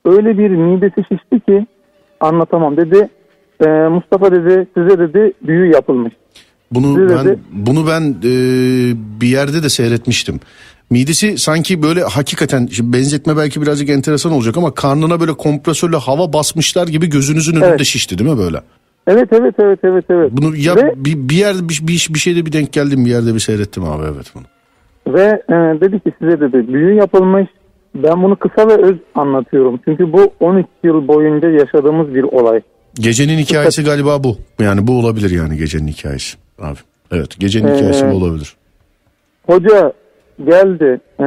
[0.05, 1.67] Öyle bir midesi şişti ki
[2.21, 3.09] anlatamam dedi.
[3.67, 6.13] Ee, Mustafa dedi size dedi büyü yapılmış.
[6.71, 8.33] Bunu Size ben dedi- bunu ben e,
[9.21, 10.41] bir yerde de seyretmiştim.
[10.93, 16.33] Midesi sanki böyle hakikaten şimdi benzetme belki birazcık enteresan olacak ama karnına böyle kompresörle hava
[16.33, 17.85] basmışlar gibi gözünüzün önünde Evet.
[17.85, 18.61] şişti değil mi böyle?
[19.07, 20.31] Evet evet evet evet evet.
[20.33, 23.35] Bunu ya Ve- bir, bir yerde bir, bir, bir şeyde bir denk geldim bir yerde
[23.35, 24.43] bir seyrettim abi evet bunu.
[25.15, 27.49] Ve e, dedi ki size dedi büyü yapılmış.
[27.95, 29.81] Ben bunu kısa ve öz anlatıyorum.
[29.85, 32.61] Çünkü bu 13 yıl boyunca yaşadığımız bir olay.
[32.95, 34.37] Gecenin hikayesi galiba bu.
[34.61, 36.79] Yani bu olabilir yani gecenin hikayesi abi.
[37.13, 38.57] Evet gecenin Ee, hikayesi bu olabilir.
[39.47, 39.93] Hoca
[40.45, 41.27] geldi e,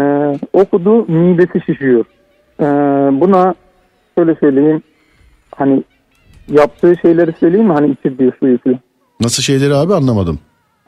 [0.54, 2.06] okudu midesi şişiyor.
[2.60, 2.66] E,
[3.22, 3.56] buna
[4.18, 4.84] şöyle söyleyeyim
[5.56, 5.84] hani
[6.52, 8.80] yaptığı şeyleri söyleyeyim mi hani içirdiği suyu falan.
[9.22, 10.40] Nasıl şeyleri abi anlamadım.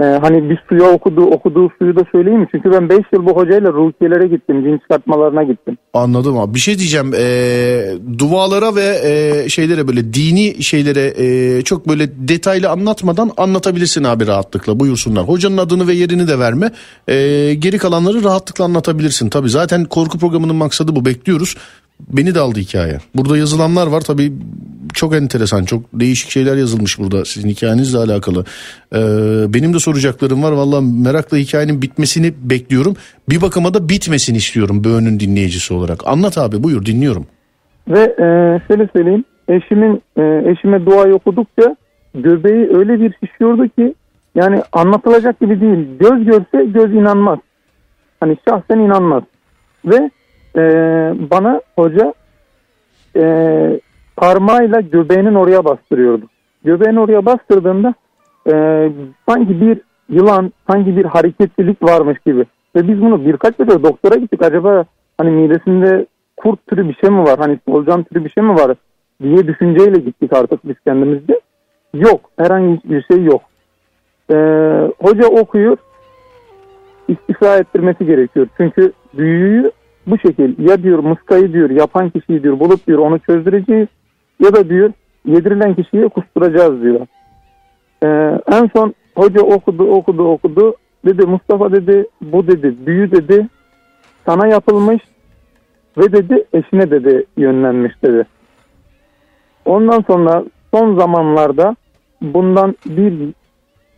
[0.02, 2.48] E, hani bir suya okudu okuduğu suyu da söyleyeyim?
[2.52, 4.64] Çünkü ben 5 yıl bu hocayla rukiyelere gittim.
[4.64, 5.78] Cin çıkartmalarına gittim.
[5.94, 6.54] Anladım abi.
[6.54, 7.14] Bir şey diyeceğim.
[7.18, 14.28] Ee, dualara ve e, şeylere böyle dini şeylere e, çok böyle detaylı anlatmadan anlatabilirsin abi
[14.28, 14.80] rahatlıkla.
[14.80, 15.28] Buyursunlar.
[15.28, 16.72] Hocanın adını ve yerini de verme.
[17.08, 19.30] Ee, geri kalanları rahatlıkla anlatabilirsin.
[19.30, 21.06] Tabii zaten korku programının maksadı bu.
[21.06, 21.56] Bekliyoruz.
[22.00, 22.98] Beni de aldı hikaye.
[23.16, 24.34] Burada yazılanlar var tabii
[24.94, 28.46] çok enteresan çok değişik şeyler yazılmış burada sizin hikayenizle alakalı.
[28.94, 28.98] Ee,
[29.54, 32.96] benim de soracaklarım var valla merakla hikayenin bitmesini bekliyorum.
[33.30, 36.08] Bir bakıma da bitmesini istiyorum Böğün'ün dinleyicisi olarak.
[36.08, 37.26] Anlat abi buyur dinliyorum.
[37.88, 38.26] Ve e,
[38.68, 41.76] şöyle söyleyeyim eşimin e, eşime duayı okudukça
[42.16, 43.96] göbeği öyle bir şişiyordu ki
[44.36, 45.88] yani anlatılacak gibi değil.
[46.00, 47.40] Göz görse göz inanmaz.
[48.20, 49.24] Hani şahsen inanmaz.
[49.86, 50.12] Ve
[50.58, 50.62] e,
[51.32, 52.14] bana hoca
[53.16, 53.24] e,
[54.16, 56.26] parmağıyla göbeğinin oraya bastırıyordu.
[56.64, 57.94] Göbeğin oraya bastırdığında
[58.52, 58.54] e,
[59.30, 62.46] sanki bir yılan, sanki bir hareketlilik varmış gibi.
[62.76, 64.44] Ve biz bunu birkaç defa doktora gittik.
[64.44, 64.86] Acaba
[65.18, 66.06] hani midesinde
[66.38, 67.40] kurt türü bir şey mi var?
[67.40, 68.76] Hani solucan türü bir şey mi var?
[69.24, 71.40] diye düşünceyle gittik artık biz kendimizde.
[71.94, 72.30] Yok.
[72.40, 73.42] Herhangi bir şey yok.
[74.32, 74.36] Ee,
[75.02, 75.78] hoca okuyor.
[77.08, 78.48] İstifa ettirmesi gerekiyor.
[78.58, 79.72] Çünkü büyüyü
[80.08, 83.88] bu şekil ya diyor muskayı diyor yapan kişiyi diyor bulup diyor onu çözdüreceğiz
[84.44, 84.92] ya da diyor
[85.26, 87.08] yedirilen kişiye kusturacağız diyor.
[88.04, 88.08] Ee,
[88.52, 93.48] en son hoca okudu okudu okudu dedi Mustafa dedi bu dedi büyü dedi
[94.26, 95.02] sana yapılmış
[95.98, 98.26] ve dedi eşine dedi yönlenmiş dedi.
[99.66, 101.76] Ondan sonra son zamanlarda
[102.22, 103.34] bundan bir,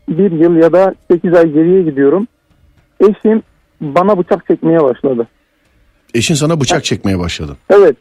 [0.10, 2.28] bir yıl ya da 8 ay geriye gidiyorum.
[3.00, 3.42] Eşim
[3.82, 5.28] bana bıçak çekmeye başladı.
[6.14, 7.58] Eşin sana bıçak çekmeye başladı.
[7.70, 7.96] Evet.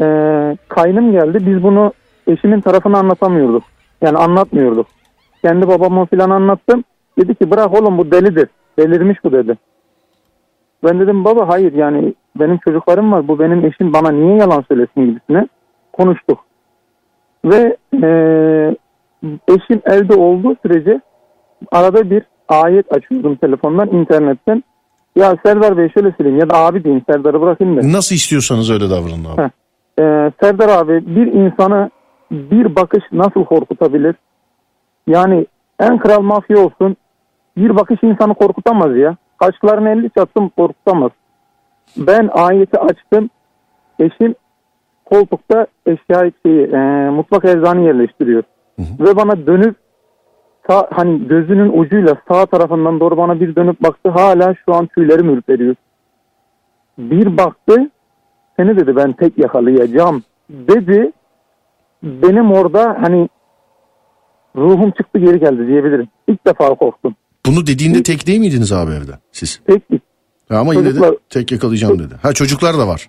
[0.00, 1.38] Ee, kaynım geldi.
[1.46, 1.92] Biz bunu
[2.26, 3.62] eşimin tarafına anlatamıyorduk.
[4.02, 4.86] Yani anlatmıyorduk.
[5.42, 6.84] Kendi babama falan anlattım.
[7.18, 8.48] Dedi ki bırak oğlum bu delidir.
[8.78, 9.56] Delirmiş bu dedi.
[10.84, 13.28] Ben dedim baba hayır yani benim çocuklarım var.
[13.28, 15.48] Bu benim eşim bana niye yalan söylesin gibisine
[15.92, 16.44] konuştuk.
[17.44, 18.08] Ve e,
[19.48, 21.00] eşim evde olduğu sürece
[21.72, 24.62] arada bir ayet açıyordum telefondan internetten.
[25.18, 27.92] Ya Serdar Bey şöyle söyleyeyim ya da abi diyeyim Serdar'ı bırakayım da.
[27.96, 29.42] Nasıl istiyorsanız öyle davranın abi.
[29.42, 29.50] Heh.
[29.98, 31.90] Ee, Serdar abi bir insanı
[32.30, 34.14] bir bakış nasıl korkutabilir?
[35.06, 35.46] Yani
[35.80, 36.96] en kral mafya olsun
[37.56, 39.16] bir bakış insanı korkutamaz ya.
[39.38, 41.10] Kaşlarını elli çattım korkutamaz.
[41.96, 43.30] Ben ayeti açtım.
[43.98, 44.34] Eşim
[45.04, 48.42] koltukta eşya şeyi, e, mutfak eczanı yerleştiriyor.
[48.78, 49.76] Ve bana dönüp
[50.70, 54.10] sağ, hani gözünün ucuyla sağ tarafından doğru bana bir dönüp baktı.
[54.10, 55.74] Hala şu an tüylerim ürperiyor.
[56.98, 57.90] Bir baktı
[58.56, 61.12] seni dedi ben tek yakalayacağım dedi.
[62.02, 63.28] Benim orada hani
[64.56, 66.08] ruhum çıktı geri geldi diyebilirim.
[66.28, 67.14] İlk defa korktum.
[67.46, 69.60] Bunu dediğinde tek değil miydiniz abi evde siz?
[69.66, 69.82] Tek
[70.50, 72.14] Ya ama yine Çocuklar- de tek yakalayacağım dedi.
[72.22, 73.08] Ha çocuklar da var.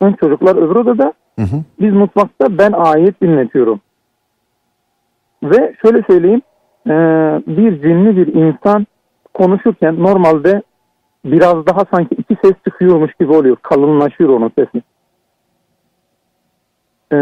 [0.00, 1.12] ön çocuklar öbür odada.
[1.38, 1.56] Hı hı.
[1.80, 3.80] Biz mutfakta ben ayet dinletiyorum.
[5.42, 6.42] Ve şöyle söyleyeyim.
[6.86, 6.92] E,
[7.46, 8.86] bir cinli bir insan
[9.34, 10.62] konuşurken normalde
[11.24, 13.56] biraz daha sanki iki ses çıkıyormuş gibi oluyor.
[13.62, 14.82] Kalınlaşıyor onun sesi.
[17.12, 17.16] E,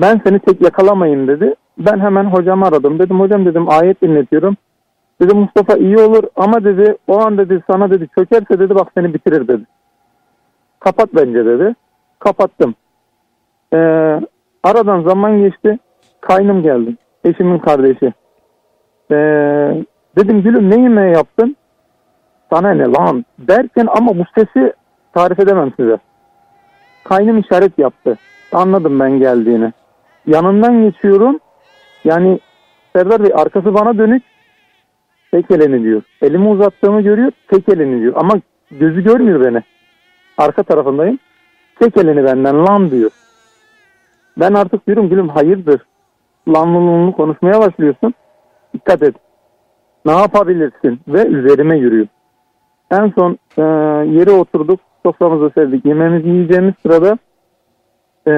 [0.00, 1.54] Ben seni tek yakalamayayım dedi.
[1.78, 2.98] Ben hemen hocamı aradım.
[2.98, 4.56] Dedim hocam dedim ayet dinletiyorum.
[5.20, 9.14] Dedi Mustafa iyi olur ama dedi o an dedi sana dedi çökerse dedi bak seni
[9.14, 9.62] bitirir dedi.
[10.80, 11.74] Kapat bence dedi.
[12.18, 12.74] Kapattım.
[13.72, 13.76] Ee,
[14.62, 15.78] aradan zaman geçti.
[16.20, 16.96] Kaynım geldi.
[17.24, 18.12] Eşimin kardeşi.
[19.12, 19.84] Ee,
[20.18, 21.56] dedim gülüm ne yemeği yaptın?
[22.50, 24.72] Sana ne lan derken ama bu sesi
[25.14, 25.98] tarif edemem size.
[27.04, 28.18] Kaynım işaret yaptı.
[28.52, 29.72] Anladım ben geldiğini.
[30.26, 31.38] Yanından geçiyorum.
[32.04, 32.40] Yani
[32.96, 34.22] Serdar Bey arkası bana dönük.
[35.30, 36.02] Tek elini diyor.
[36.22, 37.32] Elimi uzattığımı görüyor.
[37.48, 38.12] Tek elini diyor.
[38.16, 38.34] Ama
[38.70, 39.62] gözü görmüyor beni.
[40.38, 41.18] Arka tarafındayım.
[41.78, 43.10] Tek elini benden lan diyor.
[44.36, 45.80] Ben artık diyorum gülüm hayırdır.
[46.48, 48.14] Lanlılığını konuşmaya başlıyorsun.
[48.74, 49.14] Dikkat et.
[50.04, 51.00] Ne yapabilirsin?
[51.08, 52.06] Ve üzerime yürüyor.
[52.90, 53.62] En son e,
[54.18, 54.80] yere oturduk.
[55.06, 55.84] Soframızı serdik.
[55.84, 57.18] Yemeğimizi yiyeceğimiz sırada
[58.26, 58.32] e,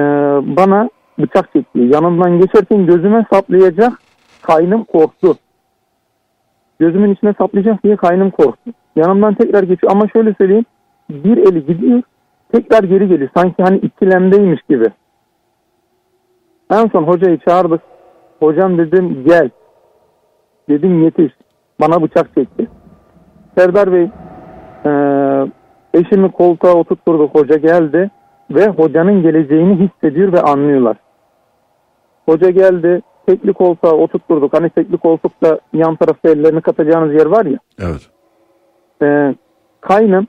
[0.57, 1.79] bana bıçak çekti.
[1.79, 3.93] Yanımdan geçerken gözüme saplayacak.
[4.41, 5.35] Kaynım korktu.
[6.79, 8.71] Gözümün içine saplayacak diye kaynım korktu.
[8.95, 9.91] Yanımdan tekrar geçiyor.
[9.91, 10.65] Ama şöyle söyleyeyim.
[11.09, 12.01] Bir eli gidiyor.
[12.51, 13.29] Tekrar geri geliyor.
[13.37, 14.85] Sanki hani ikilemdeymiş gibi.
[16.71, 17.81] En son hocayı çağırdık.
[18.39, 19.49] Hocam dedim gel.
[20.69, 21.31] Dedim yetiş.
[21.81, 22.67] Bana bıçak çekti.
[23.57, 24.09] Serdar Bey
[24.85, 24.91] e,
[25.93, 27.35] eşimi koltuğa oturtturduk.
[27.35, 28.11] Hoca geldi
[28.51, 30.97] ve hocanın geleceğini hissediyor ve anlıyorlar.
[32.25, 33.01] Hoca geldi.
[33.27, 34.53] Tekli koltuğa oturtturduk.
[34.53, 37.57] Hani tekli koltukta yan tarafta ellerini katacağınız yer var ya.
[37.79, 38.09] Evet.
[39.01, 39.35] E,
[39.81, 40.27] kaynım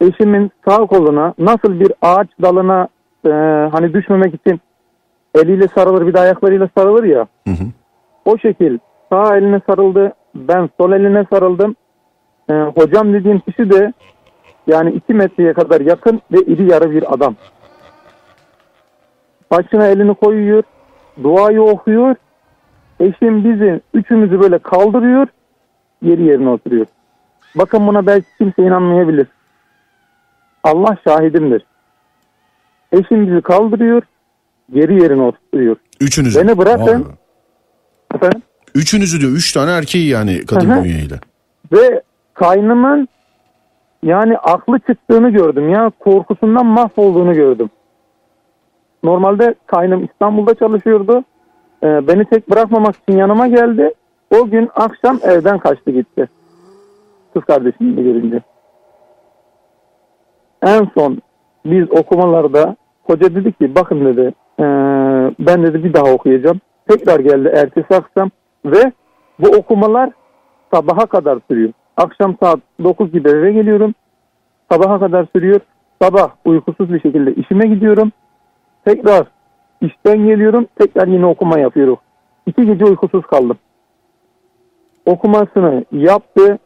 [0.00, 2.88] eşimin sağ koluna nasıl bir ağaç dalına
[3.26, 3.30] e,
[3.72, 4.60] hani düşmemek için
[5.34, 7.26] eliyle sarılır bir de ayaklarıyla sarılır ya.
[7.46, 7.64] Hı hı.
[8.24, 8.78] O şekil
[9.12, 10.12] sağ eline sarıldı.
[10.34, 11.76] Ben sol eline sarıldım.
[12.50, 13.92] Ee, hocam dediğim kişi de
[14.66, 17.36] yani iki metreye kadar yakın ve iri yarı bir adam.
[19.50, 20.62] Başına elini koyuyor.
[21.22, 22.16] Duayı okuyor.
[23.00, 25.26] Eşim bizi üçümüzü böyle kaldırıyor.
[26.02, 26.86] Yeri yerine oturuyor.
[27.54, 29.26] Bakın buna belki kimse inanmayabilir.
[30.64, 31.66] Allah şahidimdir.
[32.92, 34.02] Eşim bizi kaldırıyor.
[34.70, 35.76] Geri yerine oturuyor.
[36.00, 36.40] Üçünüzü.
[36.40, 37.06] Beni bırakın.
[38.14, 38.42] Efendim?
[38.74, 39.32] Üçünüzü diyor.
[39.32, 40.84] Üç tane erkeği yani kadın Hı hı.
[40.84, 41.14] bünyeyle.
[41.72, 42.02] Ve
[42.34, 43.08] kaynımın
[44.02, 45.90] yani aklı çıktığını gördüm ya.
[45.98, 47.70] Korkusundan mahvolduğunu gördüm.
[49.04, 51.24] Normalde kaynım İstanbul'da çalışıyordu.
[51.82, 53.94] Ee, beni tek bırakmamak için yanıma geldi.
[54.30, 56.28] O gün akşam evden kaçtı gitti.
[57.34, 58.40] Kız kardeşimi de görünce.
[60.62, 61.18] En son
[61.64, 64.64] biz okumalarda hoca dedi ki bakın dedi "ee,
[65.46, 66.60] ben dedi bir daha okuyacağım.
[66.88, 68.30] Tekrar geldi ertesi akşam
[68.64, 68.92] ve
[69.38, 70.10] bu okumalar
[70.74, 71.72] sabaha kadar sürüyor.
[71.96, 73.94] Akşam saat 9 gibi eve geliyorum.
[74.72, 75.60] Sabaha kadar sürüyor.
[76.02, 78.12] Sabah uykusuz bir şekilde işime gidiyorum.
[78.84, 79.26] Tekrar
[79.80, 80.66] işten geliyorum.
[80.78, 81.96] Tekrar yine okuma yapıyorum.
[82.46, 83.58] İki gece uykusuz kaldım.
[85.06, 86.58] Okumasını yaptı.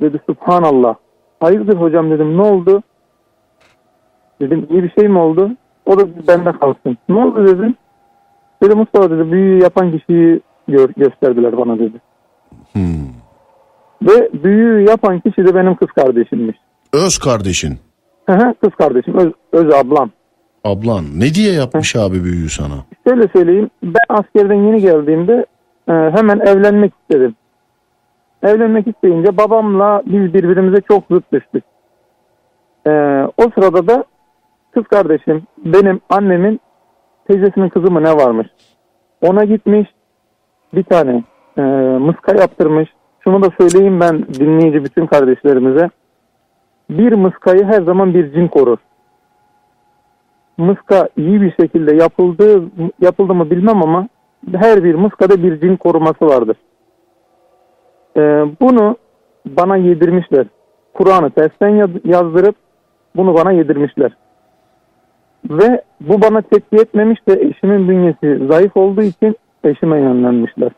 [0.00, 0.94] Dedi Subhanallah.
[1.40, 2.82] Hayırdır hocam dedim ne oldu?
[4.40, 5.50] Dedim iyi bir şey mi oldu?
[5.86, 6.98] O da bende kalsın.
[7.08, 7.74] Ne oldu dedim.
[8.62, 12.00] Dedi Mustafa dedi büyüyü yapan kişiyi gör, gösterdiler bana dedi.
[12.72, 13.08] Hmm.
[14.02, 16.56] Ve büyüyü yapan kişi de benim kız kardeşimmiş.
[16.92, 17.78] Öz kardeşin.
[18.26, 20.10] Hı hı, kız kardeşim, öz, öz ablam.
[20.64, 21.04] Ablan.
[21.16, 22.74] Ne diye yapmış abi büyüğü sana?
[23.08, 25.46] Şöyle söyleyeyim, ben askerden yeni geldiğimde
[25.88, 27.34] e, hemen evlenmek istedim.
[28.42, 31.64] Evlenmek isteyince babamla biz birbirimize çok zıt düştük.
[32.86, 32.90] E,
[33.36, 34.04] o sırada da
[34.74, 36.60] kız kardeşim, benim annemin
[37.28, 38.46] teyzesinin kızı mı ne varmış?
[39.22, 39.88] Ona gitmiş,
[40.74, 41.24] bir tane
[41.58, 41.62] e,
[41.98, 42.88] mıska yaptırmış.
[43.20, 45.90] Şunu da söyleyeyim ben dinleyici bütün kardeşlerimize.
[46.90, 48.78] Bir mıskayı her zaman bir cin korur.
[50.58, 52.62] Mıska iyi bir şekilde yapıldı
[53.00, 54.08] yapıldı mı bilmem ama
[54.54, 56.56] her bir mıskada bir cin koruması vardır.
[58.16, 58.20] Ee,
[58.60, 58.96] bunu
[59.46, 60.46] bana yedirmişler.
[60.94, 62.56] Kur'an'ı tersten yaz- yazdırıp
[63.16, 64.12] bunu bana yedirmişler.
[65.50, 70.70] Ve bu bana tepki etmemiş de eşimin bünyesi zayıf olduğu için eşime yönlenmişler.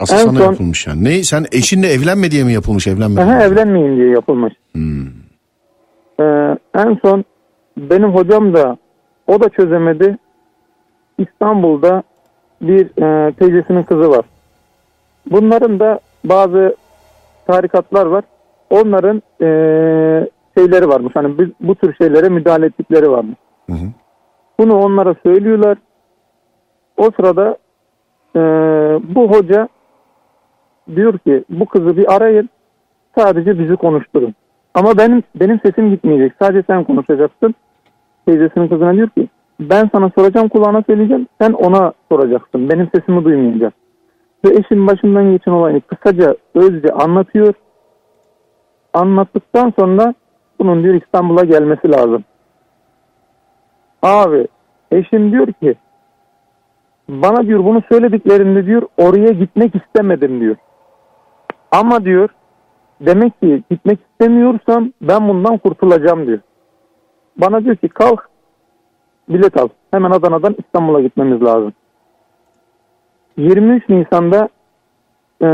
[0.00, 1.04] Asıl En sana son- yapılmış yani.
[1.04, 3.20] Ne sen eşinle evlenme diye mi yapılmış evlenme?
[3.22, 4.54] Aha, evlenmeyin diye yapılmış.
[4.72, 5.06] Hmm.
[6.20, 7.24] Ee, en son
[7.76, 8.76] benim hocam da
[9.26, 10.18] o da çözemedi.
[11.18, 12.02] İstanbul'da
[12.60, 14.24] bir e, teyzesinin kızı var.
[15.30, 16.76] Bunların da bazı
[17.46, 18.24] tarikatlar var.
[18.70, 19.48] Onların e,
[20.58, 21.16] şeyleri varmış.
[21.16, 23.38] Hani bu, bu tür şeylere müdahale ettikleri varmış.
[23.70, 23.86] Hı hı.
[24.58, 25.78] Bunu onlara söylüyorlar.
[26.96, 27.56] O sırada
[28.36, 28.40] e,
[29.14, 29.68] bu hoca
[30.96, 32.48] diyor ki bu kızı bir arayın.
[33.18, 34.34] Sadece bizi konuşturun.
[34.74, 36.32] Ama benim benim sesim gitmeyecek.
[36.40, 37.54] Sadece sen konuşacaksın.
[38.26, 39.28] Teyzesinin kızına diyor ki
[39.60, 41.26] Ben sana soracağım kulağına söyleyeceğim.
[41.40, 42.68] Sen ona soracaksın.
[42.68, 43.74] Benim sesimi duymayacak.
[44.44, 47.54] Ve eşim başından geçen olayı kısaca özce anlatıyor.
[48.94, 50.14] Anlattıktan sonra
[50.64, 52.24] bunun diyor İstanbul'a gelmesi lazım.
[54.02, 54.46] Abi
[54.92, 55.74] eşim diyor ki
[57.08, 60.56] bana diyor bunu söylediklerinde diyor oraya gitmek istemedim diyor.
[61.70, 62.28] Ama diyor
[63.00, 66.38] demek ki gitmek istemiyorsam ben bundan kurtulacağım diyor.
[67.36, 68.28] Bana diyor ki kalk
[69.28, 69.68] bilet al.
[69.90, 71.72] Hemen Adana'dan İstanbul'a gitmemiz lazım.
[73.36, 74.48] 23 Nisan'da
[75.42, 75.48] e,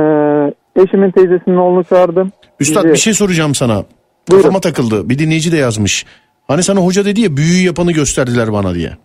[0.83, 2.33] eşimin teyzesinin oğlunu çağırdım.
[2.61, 3.85] Üstad Bizi- bir şey soracağım sana.
[4.29, 4.43] Buyurun.
[4.43, 5.09] Kafama takıldı.
[5.09, 6.07] Bir dinleyici de yazmış.
[6.49, 8.97] Hani sana hoca dedi ya büyüyü yapanı gösterdiler bana diye.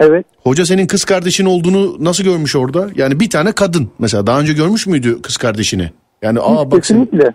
[0.00, 0.26] Evet.
[0.42, 2.88] Hoca senin kız kardeşin olduğunu nasıl görmüş orada?
[2.94, 5.90] Yani bir tane kadın mesela daha önce görmüş müydü kız kardeşini?
[6.22, 7.32] Yani aa Hiç bak sen- kesinlikle.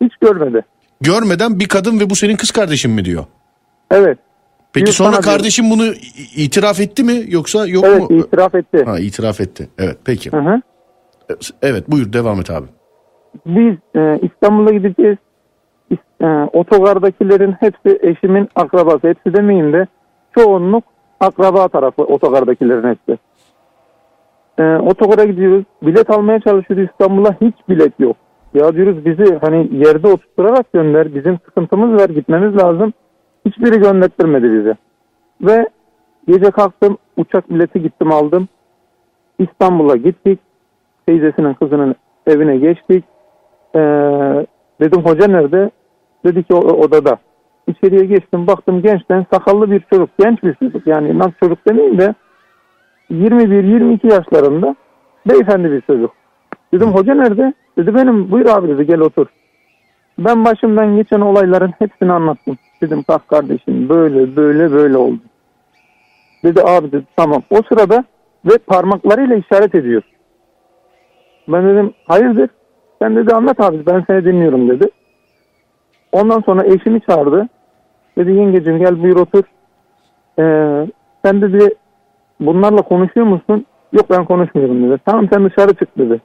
[0.00, 0.64] Hiç görmedi.
[1.00, 3.24] görmeden bir kadın ve bu senin kız kardeşin mi diyor.
[3.90, 4.18] Evet.
[4.72, 5.70] Peki Yok, sonra bana diyor.
[5.70, 5.94] bunu
[6.36, 8.16] itiraf etti mi yoksa yok Evet mu?
[8.18, 8.84] itiraf etti.
[8.84, 9.68] Ha itiraf etti.
[9.78, 10.32] Evet peki.
[10.32, 10.60] Hı hı.
[11.62, 12.66] Evet buyur devam et abi.
[13.46, 15.16] Biz e, İstanbul'a gideceğiz.
[16.20, 19.08] E, otogardakilerin hepsi eşimin akrabası.
[19.08, 19.86] Hepsi demeyeyim de
[20.38, 20.84] çoğunluk
[21.20, 23.18] akraba tarafı otogardakilerin hepsi.
[24.58, 25.64] E, otogara gidiyoruz.
[25.82, 27.36] Bilet almaya çalışıyoruz İstanbul'a.
[27.40, 28.16] Hiç bilet yok.
[28.54, 31.14] Ya diyoruz bizi hani yerde oturtturarak gönder.
[31.14, 32.08] Bizim sıkıntımız var.
[32.08, 32.92] Gitmemiz lazım.
[33.46, 34.74] Hiçbiri gönderttirmedi bizi.
[35.40, 35.68] Ve
[36.28, 36.98] gece kalktım.
[37.16, 38.48] Uçak bileti gittim aldım.
[39.38, 40.40] İstanbul'a gittik.
[41.06, 41.94] Teyzesinin kızının
[42.26, 43.04] evine geçtik.
[43.76, 44.46] Ee,
[44.80, 45.70] dedim hoca nerede?
[46.24, 47.18] Dedi ki odada.
[47.66, 50.10] İçeriye geçtim baktım gençten sakallı bir çocuk.
[50.18, 52.14] Genç bir çocuk yani nasıl çocuk demeyeyim de
[53.10, 54.76] 21-22 yaşlarında
[55.28, 56.10] beyefendi bir çocuk.
[56.72, 57.52] Dedim hoca nerede?
[57.78, 59.26] Dedi benim buyur abi dedi gel otur.
[60.18, 62.58] Ben başımdan geçen olayların hepsini anlattım.
[62.82, 65.20] Dedim bak kardeşim böyle böyle böyle oldu.
[66.44, 67.42] Dedi abi dedi tamam.
[67.50, 68.04] O sırada
[68.44, 70.02] ve parmaklarıyla işaret ediyor.
[71.48, 72.50] Ben dedim hayırdır?
[72.98, 74.86] Sen dedi anlat abi ben seni dinliyorum dedi.
[76.12, 77.48] Ondan sonra eşimi çağırdı.
[78.18, 79.44] Dedi yengecim gel buyur otur.
[80.38, 80.86] Ee,
[81.24, 81.74] sen dedi
[82.40, 83.66] bunlarla konuşuyor musun?
[83.92, 85.00] Yok ben konuşmuyorum dedi.
[85.06, 86.20] Tamam sen dışarı çık dedi.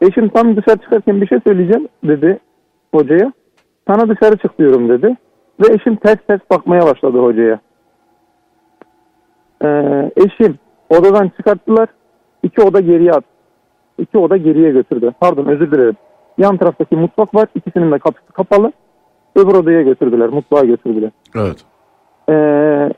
[0.00, 2.38] Eşim tam dışarı çıkarken bir şey söyleyeceğim dedi
[2.94, 3.32] hocaya.
[3.88, 5.16] Sana dışarı çık diyorum dedi.
[5.60, 7.60] Ve eşim ters ters bakmaya başladı hocaya.
[9.64, 10.58] Ee, eşim
[10.90, 11.88] odadan çıkarttılar.
[12.42, 13.35] İki oda geriye attı.
[13.98, 15.12] İki oda geriye götürdü.
[15.20, 15.96] Pardon özür dilerim.
[16.38, 17.48] Yan taraftaki mutfak var.
[17.54, 18.72] İkisinin de kapısı kapalı.
[19.36, 20.28] Öbür odaya götürdüler.
[20.28, 21.10] Mutfağa götürdüler.
[21.36, 21.56] Evet.
[22.28, 22.92] Ee,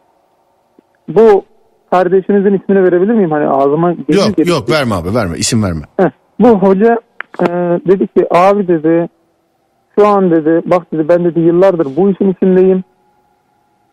[1.08, 1.44] bu
[1.90, 3.30] kardeşinizin ismini verebilir miyim?
[3.30, 4.48] Hani ağzıma gelir Yok gelir.
[4.48, 5.80] yok verme abi verme isim verme.
[5.96, 6.98] Heh, bu hoca
[7.42, 7.46] e,
[7.88, 9.08] dedi ki abi dedi
[9.98, 12.84] şu an dedi bak dedi ben dedi yıllardır bu işin içindeyim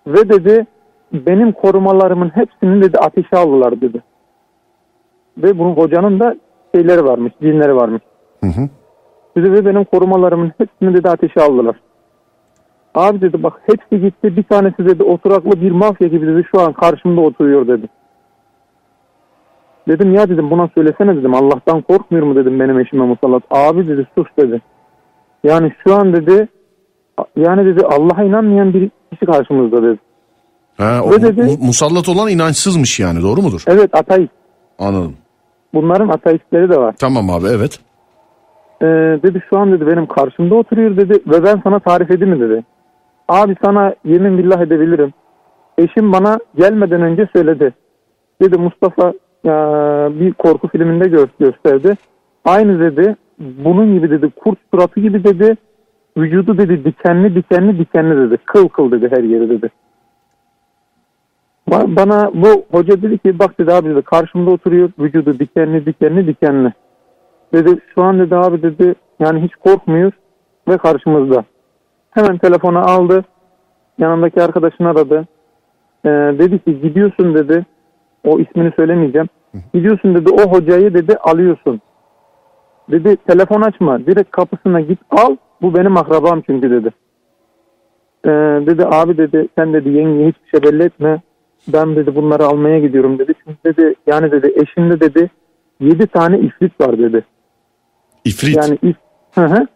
[0.07, 0.65] ve dedi
[1.13, 4.03] benim korumalarımın hepsini dedi ateşe aldılar dedi.
[5.37, 6.35] Ve bunun hocanın da
[6.75, 8.01] şeyleri varmış, cinleri varmış.
[8.43, 8.69] Hı hı.
[9.37, 11.75] Dedi ve benim korumalarımın hepsini dedi ateşe aldılar.
[12.95, 16.73] Abi dedi bak hepsi gitti bir tanesi dedi oturaklı bir mafya gibi dedi şu an
[16.73, 17.89] karşımda oturuyor dedi.
[19.87, 23.43] Dedim ya dedim buna söylesene dedim Allah'tan korkmuyor mu dedim benim eşime musallat.
[23.51, 24.61] Abi dedi sus dedi.
[25.43, 26.47] Yani şu an dedi
[27.37, 29.99] yani dedi Allah'a inanmayan bir kişi karşımızda dedi.
[30.77, 33.63] Ha, o, Ve dedi- mu- musallat olan inançsızmış yani doğru mudur?
[33.67, 34.31] Evet ateist.
[34.79, 35.15] Anladım.
[35.75, 36.95] Bunların ateistleri de var.
[36.99, 37.79] Tamam abi evet.
[38.81, 38.85] Ee,
[39.23, 42.63] dedi şu an dedi benim karşımda oturuyor dedi ve ben sana tarif edeyim mi dedi.
[43.27, 45.13] Abi sana yemin billah edebilirim.
[45.77, 47.73] Eşim bana gelmeden önce söyledi.
[48.41, 49.13] Dedi Mustafa
[49.43, 49.55] ya,
[50.19, 51.95] bir korku filminde gö- gösterdi.
[52.45, 55.57] Aynı dedi bunun gibi dedi kurt suratı gibi dedi.
[56.17, 58.37] Vücudu dedi dikenli dikenli dikenli dedi.
[58.45, 59.69] Kıl kıl dedi her yeri dedi.
[61.69, 66.27] Ba- Bana bu hoca dedi ki bak dedi abi dedi karşımda oturuyor vücudu dikenli dikenli
[66.27, 66.73] dikenli.
[67.53, 70.11] Dedi şu an dedi abi dedi yani hiç korkmuyor
[70.67, 71.43] ve karşımızda.
[72.11, 73.23] Hemen telefonu aldı.
[73.97, 75.27] Yanındaki arkadaşını aradı.
[76.05, 77.65] Ee, dedi ki gidiyorsun dedi.
[78.23, 79.27] O ismini söylemeyeceğim.
[79.73, 81.81] Gidiyorsun dedi o hocayı dedi alıyorsun.
[82.91, 83.99] Dedi telefon açma.
[83.99, 85.35] Direkt kapısına git al.
[85.61, 86.89] Bu benim akrabam çünkü dedi.
[88.25, 88.29] Ee,
[88.65, 91.21] dedi abi dedi sen dedi yenge hiçbir şey belli etme.
[91.67, 93.33] Ben dedi bunları almaya gidiyorum dedi.
[93.43, 95.29] Çünkü dedi yani dedi eşimde dedi
[95.79, 97.23] yedi tane ifrit var dedi.
[98.25, 98.57] İfrit.
[98.57, 98.95] Yani if,
[99.35, 99.67] hı hı.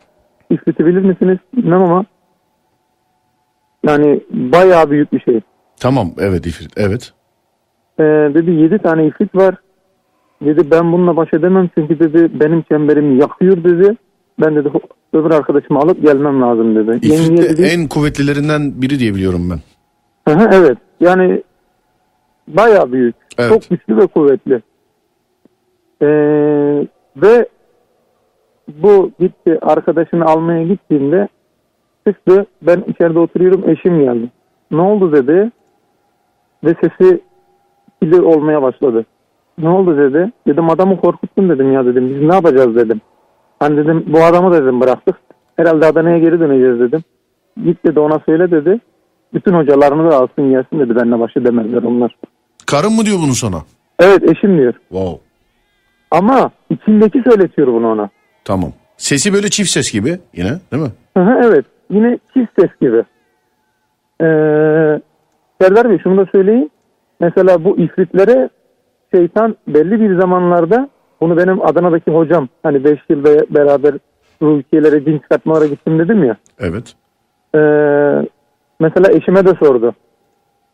[0.49, 1.37] İfriti bilir misiniz?
[1.55, 2.05] Bilmem ama
[3.87, 5.41] yani bayağı büyük bir şey.
[5.79, 7.13] Tamam evet ifrit evet.
[7.99, 9.55] Ee, dedi yedi tane ifrit var.
[10.41, 13.97] Dedi ben bununla baş edemem çünkü dedi benim çemberimi yakıyor dedi.
[14.41, 14.69] Ben dedi
[15.13, 17.07] öbür arkadaşımı alıp gelmem lazım dedi.
[17.07, 19.59] İfrit de dedi, en kuvvetlilerinden biri diye biliyorum ben.
[20.33, 21.43] Hı hı, evet yani
[22.49, 23.15] Baya büyük.
[23.37, 23.49] Evet.
[23.49, 24.61] Çok güçlü ve kuvvetli.
[26.01, 27.47] Ee, ve
[28.67, 31.27] bu gitti arkadaşını almaya gittiğinde
[32.07, 32.45] çıktı.
[32.61, 34.29] Ben içeride oturuyorum eşim geldi.
[34.71, 35.51] Ne oldu dedi.
[36.63, 37.21] Ve sesi
[38.01, 39.05] kili olmaya başladı.
[39.57, 40.31] Ne oldu dedi.
[40.47, 42.09] Dedim adamı korkuttun dedim ya dedim.
[42.09, 43.01] Biz ne yapacağız dedim.
[43.59, 45.15] Hani dedim bu adamı dedim bıraktık.
[45.57, 47.01] Herhalde Adana'ya geri döneceğiz dedim.
[47.65, 48.79] Git dedi ona söyle dedi.
[49.33, 50.95] Bütün hocalarını da alsın gelsin dedi.
[50.95, 52.15] Benimle başı demezler onlar.
[52.69, 53.57] Karın mı diyor bunu sana?
[53.99, 54.73] Evet eşim diyor.
[54.73, 55.19] Wow.
[56.11, 58.09] Ama içindeki söyletiyor bunu ona.
[58.45, 58.71] Tamam.
[58.97, 60.89] Sesi böyle çift ses gibi yine değil mi?
[61.17, 61.65] Hı hı, evet.
[61.89, 62.97] Yine çift ses gibi.
[64.21, 64.25] Ee,
[65.61, 66.69] Serdar Bey şunu da söyleyeyim.
[67.19, 68.49] Mesela bu ifritlere
[69.15, 70.89] şeytan belli bir zamanlarda
[71.21, 73.93] bunu benim Adana'daki hocam hani 5 yıl be- beraber
[74.41, 76.37] ülkelere din çıkartmalara gittim dedim ya.
[76.59, 76.93] Evet.
[77.55, 77.59] Ee,
[78.79, 79.95] mesela eşime de sordu.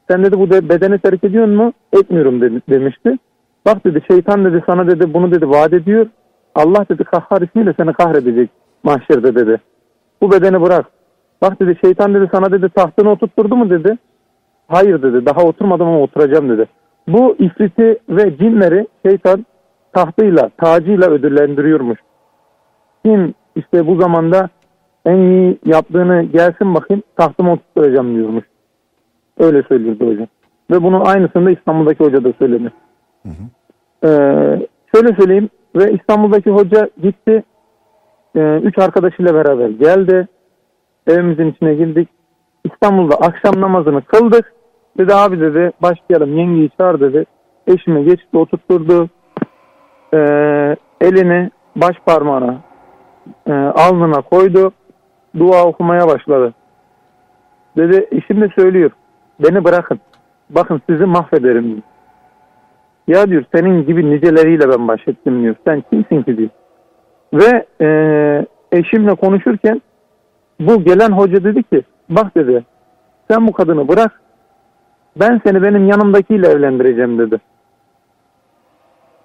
[0.09, 1.73] Sen dedi bu de bedeni terk ediyor mu?
[1.93, 3.17] Etmiyorum dedi, demişti.
[3.65, 6.07] Bak dedi şeytan dedi sana dedi bunu dedi vaat ediyor.
[6.55, 8.49] Allah dedi kahhar ismiyle seni kahredecek
[8.83, 9.61] mahşerde dedi.
[10.21, 10.85] Bu bedeni bırak.
[11.41, 13.97] Bak dedi şeytan dedi sana dedi tahtını oturtturdu mu dedi.
[14.67, 16.65] Hayır dedi daha oturmadım ama oturacağım dedi.
[17.07, 19.45] Bu ifriti ve cinleri şeytan
[19.93, 21.99] tahtıyla tacıyla ödüllendiriyormuş.
[23.05, 24.49] Kim işte bu zamanda
[25.05, 28.45] en iyi yaptığını gelsin bakayım tahtıma oturtturacağım diyormuş.
[29.39, 30.27] Öyle söylüyordu hocam.
[30.71, 32.71] Ve bunun aynısını da İstanbul'daki hoca da söyledi.
[34.03, 34.09] Ee,
[34.95, 37.43] şöyle söyleyeyim ve İstanbul'daki hoca gitti.
[38.35, 40.27] Ee, üç arkadaşıyla beraber geldi.
[41.07, 42.09] Evimizin içine girdik.
[42.63, 44.53] İstanbul'da akşam namazını kıldık.
[44.97, 47.25] Dedi abi dedi başlayalım yengeyi çağır dedi.
[47.67, 49.09] Eşime geçti oturtturdu.
[50.13, 52.57] Ee, elini baş parmağına
[53.47, 54.71] e, alnına koydu.
[55.39, 56.53] Dua okumaya başladı.
[57.77, 58.91] Dedi eşim de söylüyor.
[59.39, 59.99] Beni bırakın.
[60.49, 61.81] Bakın sizi mahvederim diyor.
[63.07, 65.55] Ya diyor senin gibi niceleriyle ben baş ettim diyor.
[65.67, 66.49] Sen kimsin ki diyor.
[67.33, 67.87] Ve e,
[68.71, 69.81] eşimle konuşurken
[70.59, 72.65] bu gelen hoca dedi ki bak dedi
[73.31, 74.21] sen bu kadını bırak
[75.19, 77.41] ben seni benim yanımdakiyle evlendireceğim dedi.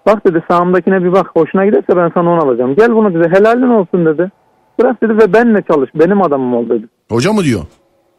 [0.06, 2.74] Bak dedi sağımdakine bir bak hoşuna giderse ben sana onu alacağım.
[2.74, 4.30] Gel bunu dedi helalin olsun dedi.
[4.80, 6.86] Bırak dedi ve benle çalış benim adamım ol dedi.
[7.10, 7.60] Hoca mı diyor?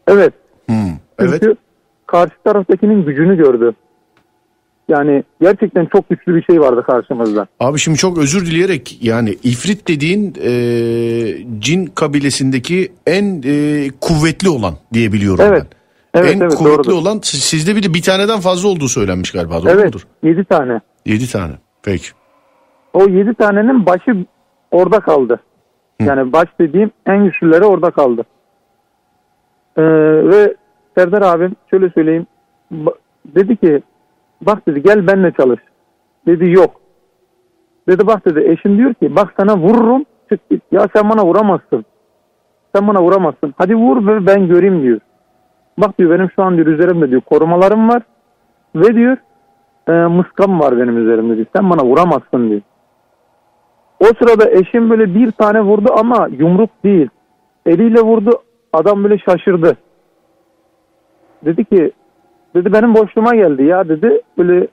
[0.08, 0.32] Evet
[0.66, 0.76] Hmm.
[1.18, 1.40] Evet.
[1.42, 1.56] çünkü
[2.12, 3.72] karşı taraftakinin gücünü gördü.
[4.88, 7.46] Yani gerçekten çok güçlü bir şey vardı karşımızda.
[7.60, 10.52] Abi şimdi çok özür dileyerek yani ifrit dediğin e,
[11.58, 15.62] cin kabilesindeki en e, kuvvetli olan diyebiliyorum Evet.
[15.62, 16.20] ben.
[16.20, 16.92] Evet en evet kuvvetli doğrudur.
[17.02, 20.06] olan siz- sizde bir de bir taneden fazla olduğu söylenmiş galiba doğru Evet mudur?
[20.22, 20.80] 7 tane.
[21.06, 21.52] 7 tane.
[21.82, 22.08] Peki.
[22.94, 24.26] O 7 tanenin başı
[24.70, 25.40] orada kaldı.
[26.00, 28.22] Yani baş dediğim en güçlüleri orada kaldı.
[29.76, 29.82] Ee,
[30.30, 30.54] ve
[30.96, 32.26] Serdar abim şöyle söyleyeyim.
[33.24, 33.82] dedi ki
[34.40, 35.60] bak dedi gel benimle çalış.
[36.26, 36.80] Dedi yok.
[37.88, 40.62] Dedi bak dedi eşim diyor ki bak sana vururum çık git.
[40.72, 41.84] Ya sen bana vuramazsın.
[42.74, 43.54] Sen bana vuramazsın.
[43.58, 45.00] Hadi vur ve ben göreyim diyor.
[45.78, 48.02] Bak diyor benim şu an diyor üzerimde diyor korumalarım var.
[48.74, 49.16] Ve diyor
[49.88, 51.46] e, mıskam var benim üzerimde diyor.
[51.56, 52.60] Sen bana vuramazsın diyor.
[54.00, 57.08] O sırada eşim böyle bir tane vurdu ama yumruk değil.
[57.66, 58.30] Eliyle vurdu.
[58.72, 59.76] Adam böyle şaşırdı.
[61.44, 61.92] Dedi ki
[62.54, 64.20] dedi benim boşluğuma geldi ya dedi.
[64.38, 64.68] Böyle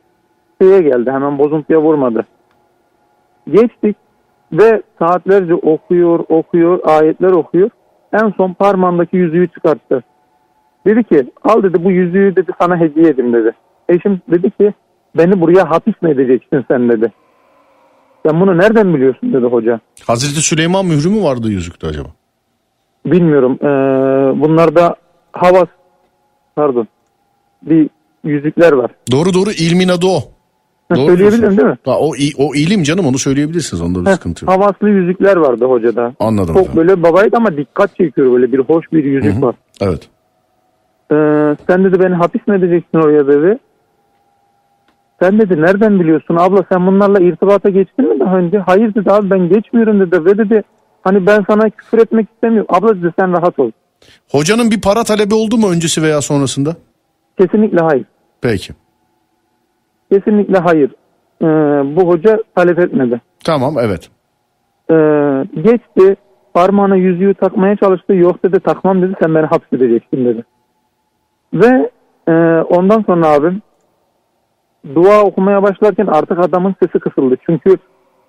[0.61, 2.25] şeye geldi hemen bozuntuya vurmadı.
[3.51, 3.97] Geçtik
[4.53, 7.69] ve saatlerce okuyor okuyor ayetler okuyor.
[8.13, 10.03] En son parmağındaki yüzüğü çıkarttı.
[10.85, 13.51] Dedi ki al dedi bu yüzüğü dedi sana hediye edeyim dedi.
[13.89, 14.73] Eşim dedi ki
[15.17, 17.11] beni buraya hapis mi edeceksin sen dedi.
[18.25, 19.79] Sen bunu nereden biliyorsun dedi hoca.
[20.07, 22.07] Hazreti Süleyman mührü mü vardı yüzükte acaba?
[23.05, 23.57] Bilmiyorum.
[23.61, 23.67] Ee,
[24.41, 24.95] bunlarda
[25.31, 25.67] havas
[26.59, 26.87] pardon
[27.61, 27.89] bir
[28.23, 28.91] yüzükler var.
[29.11, 30.19] Doğru doğru ilmin adı o.
[30.89, 31.77] Ha, Doğru Söyleyebilirim değil mi?
[31.85, 34.53] Ha, o, o ilim canım onu söyleyebilirsiniz onda bir sıkıntı yok.
[34.53, 36.13] havaslı yüzükler vardı hocada.
[36.19, 36.53] Anladım.
[36.53, 36.75] Çok hocam.
[36.77, 39.41] böyle babaydı ama dikkat çekiyor böyle bir hoş bir yüzük Hı hı.
[39.41, 39.55] var.
[39.81, 40.09] Evet.
[41.11, 43.57] Ee, sen dedi beni hapis mi edeceksin oraya dedi.
[45.21, 48.57] Sen dedi nereden biliyorsun abla sen bunlarla irtibata geçtin mi daha önce?
[48.59, 50.63] Hayır dedi abi ben geçmiyorum dedi ve dedi
[51.01, 52.75] hani ben sana küfür etmek istemiyorum.
[52.77, 53.71] Abla dedi sen rahat ol.
[54.31, 56.75] Hocanın bir para talebi oldu mu öncesi veya sonrasında?
[57.39, 58.05] Kesinlikle hayır.
[58.41, 58.73] Peki.
[60.11, 60.91] Kesinlikle hayır.
[61.41, 61.45] Ee,
[61.95, 63.21] bu hoca talep etmedi.
[63.43, 64.09] Tamam evet.
[64.91, 64.93] Ee,
[65.61, 66.15] geçti
[66.53, 68.13] parmağına yüzüğü takmaya çalıştı.
[68.13, 70.45] Yok dedi takmam dedi sen beni hapsedeceksin dedi.
[71.53, 71.91] Ve
[72.27, 72.31] e,
[72.61, 73.61] ondan sonra abim
[74.95, 77.35] dua okumaya başlarken artık adamın sesi kısıldı.
[77.45, 77.77] Çünkü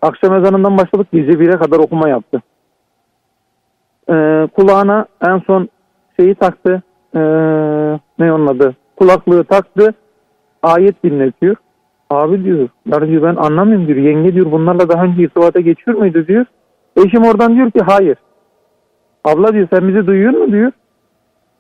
[0.03, 2.43] akşam ezanından başladık gece 1'e kadar okuma yaptı.
[4.11, 5.69] Ee, kulağına en son
[6.21, 6.83] şeyi taktı.
[7.15, 7.21] Ee,
[8.19, 8.77] ne onun adı?
[8.97, 9.95] Kulaklığı taktı.
[10.63, 11.57] ayet dinletiyor.
[12.11, 13.99] Abi diyor, ya diyor ben anlamıyorum diyor.
[13.99, 16.45] Yenge diyor bunlarla daha önce irtibata geçiyor muydu diyor.
[16.97, 18.17] Eşim oradan diyor ki hayır.
[19.25, 20.73] Abla diyor sen bizi duyuyor mu diyor.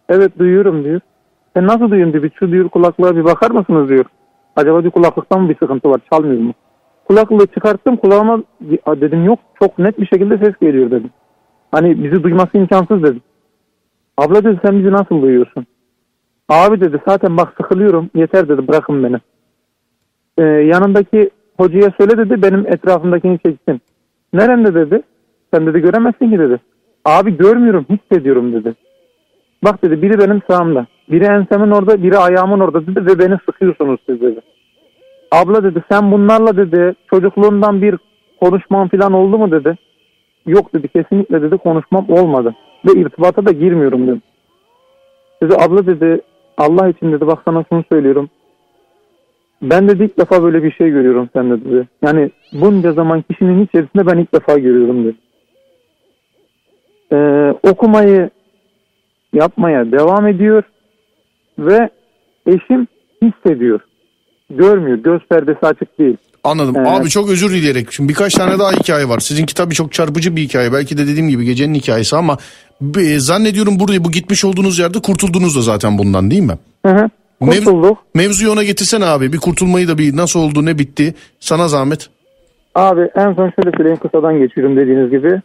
[0.08, 1.00] Evet duyuyorum diyor.
[1.56, 2.32] Sen nasıl duyuyorsun diyor.
[2.38, 4.04] Şu diyor kulaklığa bir bakar mısınız diyor.
[4.56, 6.52] Acaba diyor kulaklıktan mı bir sıkıntı var çalmıyor mu?
[7.04, 8.42] Kulaklığı çıkarttım kulağıma
[8.86, 11.10] dedim yok çok net bir şekilde ses geliyor dedim.
[11.72, 13.22] Hani bizi duyması imkansız dedim.
[14.18, 15.66] Abla dedi sen bizi nasıl duyuyorsun?
[16.48, 19.16] Abi dedi zaten bak sıkılıyorum yeter dedi bırakın beni.
[20.38, 23.80] Ee, yanındaki hocaya söyle dedi benim etrafımdakini çeksin.
[24.32, 25.02] Nerede dedi?
[25.54, 26.60] Sen dedi göremezsin ki dedi.
[27.04, 28.74] Abi görmüyorum hissediyorum dedi.
[29.64, 30.86] Bak dedi biri benim sağımda.
[31.10, 34.40] Biri ensemin orada biri ayağımın orada dedi ve beni sıkıyorsunuz siz dedi.
[35.32, 37.96] Abla dedi sen bunlarla dedi çocukluğundan bir
[38.40, 39.78] konuşman falan oldu mu dedi.
[40.46, 42.54] Yok dedi kesinlikle dedi konuşmam olmadı.
[42.86, 44.20] Ve irtibata da girmiyorum dedi.
[45.42, 46.20] Dedi abla dedi
[46.56, 48.30] Allah için dedi bak sana şunu söylüyorum.
[49.62, 51.88] Ben dedi ilk defa böyle bir şey görüyorum sende dedi.
[52.02, 55.16] Yani bunca zaman kişinin içerisinde ben ilk defa görüyorum dedi.
[57.12, 58.30] Ee, okumayı
[59.32, 60.62] yapmaya devam ediyor
[61.58, 61.90] ve
[62.46, 62.86] eşim
[63.22, 63.80] hissediyor.
[64.50, 64.98] Görmüyor.
[64.98, 66.16] Göz perdesi açık değil.
[66.44, 66.74] Anladım.
[66.78, 66.88] Evet.
[66.88, 67.92] Abi çok özür dileyerek.
[67.92, 69.20] Şimdi birkaç tane daha hikaye var.
[69.20, 70.72] Sizinki tabii çok çarpıcı bir hikaye.
[70.72, 72.38] Belki de dediğim gibi gecenin hikayesi ama
[72.98, 76.58] e, zannediyorum burada bu gitmiş olduğunuz yerde kurtuldunuz da zaten bundan değil mi?
[76.86, 77.10] Hı hı.
[77.42, 77.98] Mev- Kurtulduk.
[78.14, 79.32] Mevzuyu ona getirsene abi.
[79.32, 81.14] Bir kurtulmayı da bir nasıl oldu ne bitti.
[81.40, 82.08] Sana zahmet.
[82.74, 85.42] Abi en son şöyle söyleyeyim kısadan geçiyorum dediğiniz gibi.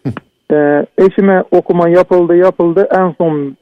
[0.54, 2.88] Ee, eşime okuma yapıldı yapıldı.
[2.92, 3.58] En son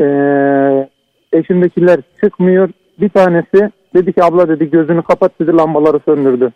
[0.00, 0.88] ee,
[1.32, 2.68] eşimdekiler çıkmıyor.
[3.00, 6.52] Bir tanesi dedi ki abla dedi gözünü kapat dedi lambaları söndürdü.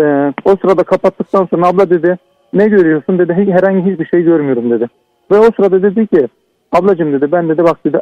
[0.00, 2.18] Ee, o sırada kapattıktan sonra abla dedi
[2.52, 4.86] ne görüyorsun dedi herhangi hiçbir şey görmüyorum dedi.
[5.30, 6.28] Ve o sırada dedi ki
[6.72, 8.00] ablacığım dedi ben dedi bak dedi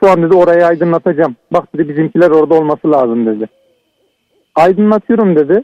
[0.00, 1.36] şu an dedi orayı aydınlatacağım.
[1.52, 3.48] Bak dedi bizimkiler orada olması lazım dedi.
[4.54, 5.62] Aydınlatıyorum dedi.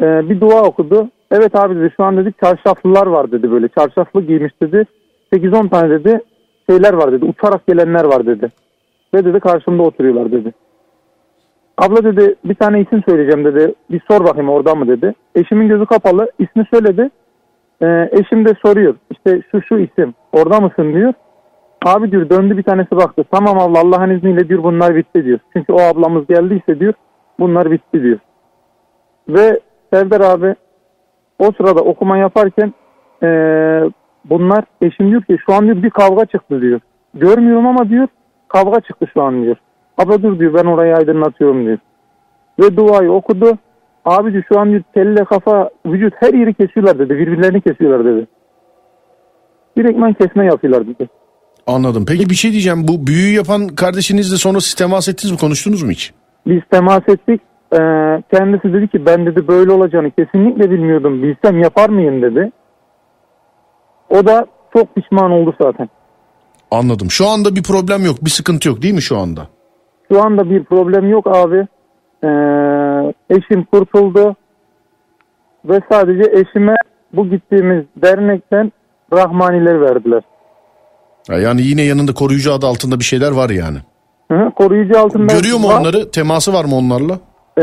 [0.00, 1.08] Ee, bir dua okudu.
[1.30, 3.68] Evet abi dedi şu an dedi çarşaflılar var dedi böyle.
[3.68, 4.86] Çarşaflı giymiş dedi.
[5.32, 6.20] 8-10 tane dedi
[6.70, 7.24] şeyler var dedi.
[7.24, 8.48] Uçarak gelenler var dedi.
[9.14, 10.52] Ve dedi karşımda oturuyorlar dedi.
[11.78, 13.74] Abla dedi bir tane isim söyleyeceğim dedi.
[13.90, 15.14] Bir sor bakayım orada mı dedi.
[15.34, 16.30] Eşimin gözü kapalı.
[16.38, 17.10] ismi söyledi.
[17.82, 18.94] Ee, eşim de soruyor.
[19.10, 20.14] İşte şu şu isim.
[20.32, 21.12] Orada mısın diyor.
[21.86, 23.24] Abi diyor döndü bir tanesi baktı.
[23.30, 25.38] Tamam abla Allah'ın izniyle diyor bunlar bitti diyor.
[25.52, 26.94] Çünkü o ablamız geldiyse diyor
[27.38, 28.18] bunlar bitti diyor.
[29.28, 29.60] Ve
[29.92, 30.54] Serdar abi
[31.38, 32.74] o sırada okuma yaparken
[33.22, 33.90] eee,
[34.24, 36.80] bunlar eşim diyor ki şu an diyor bir kavga çıktı diyor.
[37.14, 38.08] Görmüyorum ama diyor
[38.48, 39.56] kavga çıktı şu an diyor.
[39.98, 41.78] Abla dur diyor ben orayı aydınlatıyorum diyor.
[42.60, 43.58] Ve duayı okudu.
[44.04, 47.10] Abi diyor şu an diyor kelle kafa vücut her yeri kesiyorlar dedi.
[47.10, 48.26] Birbirlerini kesiyorlar dedi.
[49.78, 51.08] Direktmen kesme yapıyorlar dedi.
[51.66, 52.04] Anladım.
[52.08, 52.88] Peki bir şey diyeceğim.
[52.88, 55.38] Bu büyüyü yapan kardeşinizle sonra siz temas ettiniz mi?
[55.38, 56.12] Konuştunuz mu hiç?
[56.46, 57.40] Biz temas ettik.
[57.72, 57.78] Ee,
[58.34, 61.22] kendisi dedi ki ben dedi böyle olacağını kesinlikle bilmiyordum.
[61.22, 62.52] Bilsem yapar mıyım dedi.
[64.10, 65.88] O da çok pişman oldu zaten.
[66.70, 67.10] Anladım.
[67.10, 68.16] Şu anda bir problem yok.
[68.24, 69.48] Bir sıkıntı yok değil mi şu anda?
[70.12, 71.66] Şu anda bir problem yok abi.
[72.24, 72.28] Ee,
[73.30, 74.36] eşim kurtuldu.
[75.64, 76.74] Ve sadece eşime
[77.12, 78.72] bu gittiğimiz dernekten
[79.12, 80.22] Rahmaniler verdiler.
[81.28, 83.78] Ha, Yani yine yanında koruyucu adı altında bir şeyler var yani.
[84.32, 85.32] Hı hı, koruyucu altında.
[85.34, 85.80] Görüyor mu var.
[85.80, 86.10] onları?
[86.10, 87.18] Teması var mı onlarla?
[87.58, 87.62] Ee,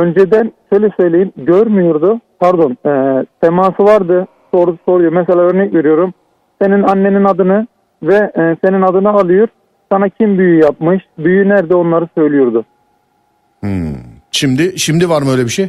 [0.00, 2.20] önceden şöyle söyleyeyim görmüyordu.
[2.40, 4.26] Pardon e, teması vardı.
[4.54, 5.12] Soru soruyor.
[5.12, 6.14] Mesela örnek veriyorum.
[6.62, 7.66] Senin annenin adını
[8.02, 9.48] ve e, senin adını alıyor.
[9.92, 11.02] Sana kim büyü yapmış?
[11.18, 12.64] Büyü nerede onları söylüyordu.
[14.30, 15.68] Şimdi şimdi var mı öyle bir şey?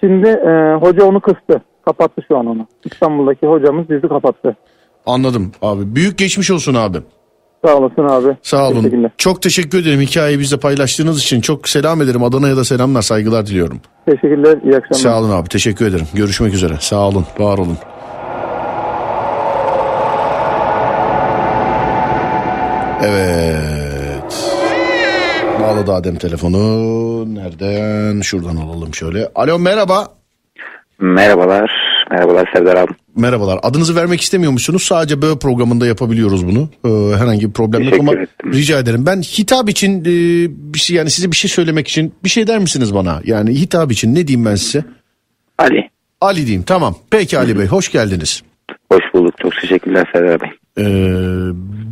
[0.00, 1.62] Şimdi e, hoca onu kıstı.
[1.84, 2.66] Kapattı şu an onu.
[2.84, 4.56] İstanbul'daki hocamız bizi kapattı.
[5.06, 5.94] Anladım abi.
[5.96, 6.98] Büyük geçmiş olsun abi.
[7.64, 8.36] Sağ olasın abi.
[8.42, 8.76] Sağ olun.
[8.76, 9.10] Teşekkürler.
[9.18, 11.40] Çok teşekkür ederim hikayeyi bizle paylaştığınız için.
[11.40, 12.22] Çok selam ederim.
[12.24, 13.80] Adana'ya da selamlar, saygılar diliyorum.
[14.06, 14.58] Teşekkürler.
[14.64, 14.94] İyi akşamlar.
[14.94, 15.48] Sağ olun abi.
[15.48, 16.06] Teşekkür ederim.
[16.14, 16.74] Görüşmek üzere.
[16.80, 17.24] Sağ olun.
[17.38, 17.76] Var olun.
[23.02, 24.48] Evet.
[25.60, 26.58] Bağladı Adem telefonu.
[27.34, 28.20] Nereden?
[28.20, 29.28] Şuradan alalım şöyle.
[29.34, 30.08] Alo merhaba.
[31.00, 31.70] Merhabalar.
[32.10, 32.92] Merhabalar Serdar abi.
[33.16, 33.60] Merhabalar.
[33.62, 34.82] Adınızı vermek istemiyor musunuz?
[34.82, 36.68] Sadece böyle programında yapabiliyoruz bunu.
[36.84, 38.52] Ee, herhangi bir problem yok ama ettim.
[38.52, 39.06] rica ederim.
[39.06, 40.04] Ben hitap için e,
[40.74, 43.20] bir şey yani size bir şey söylemek için bir şey der misiniz bana?
[43.24, 44.84] Yani hitap için ne diyeyim ben size?
[45.58, 45.90] Ali.
[46.20, 46.62] Ali diyeyim.
[46.62, 46.94] Tamam.
[47.10, 48.42] Peki Ali Bey hoş geldiniz.
[48.92, 49.34] Hoş bulduk.
[49.42, 50.50] Çok teşekkürler Serdar Bey.
[50.78, 50.84] Ee,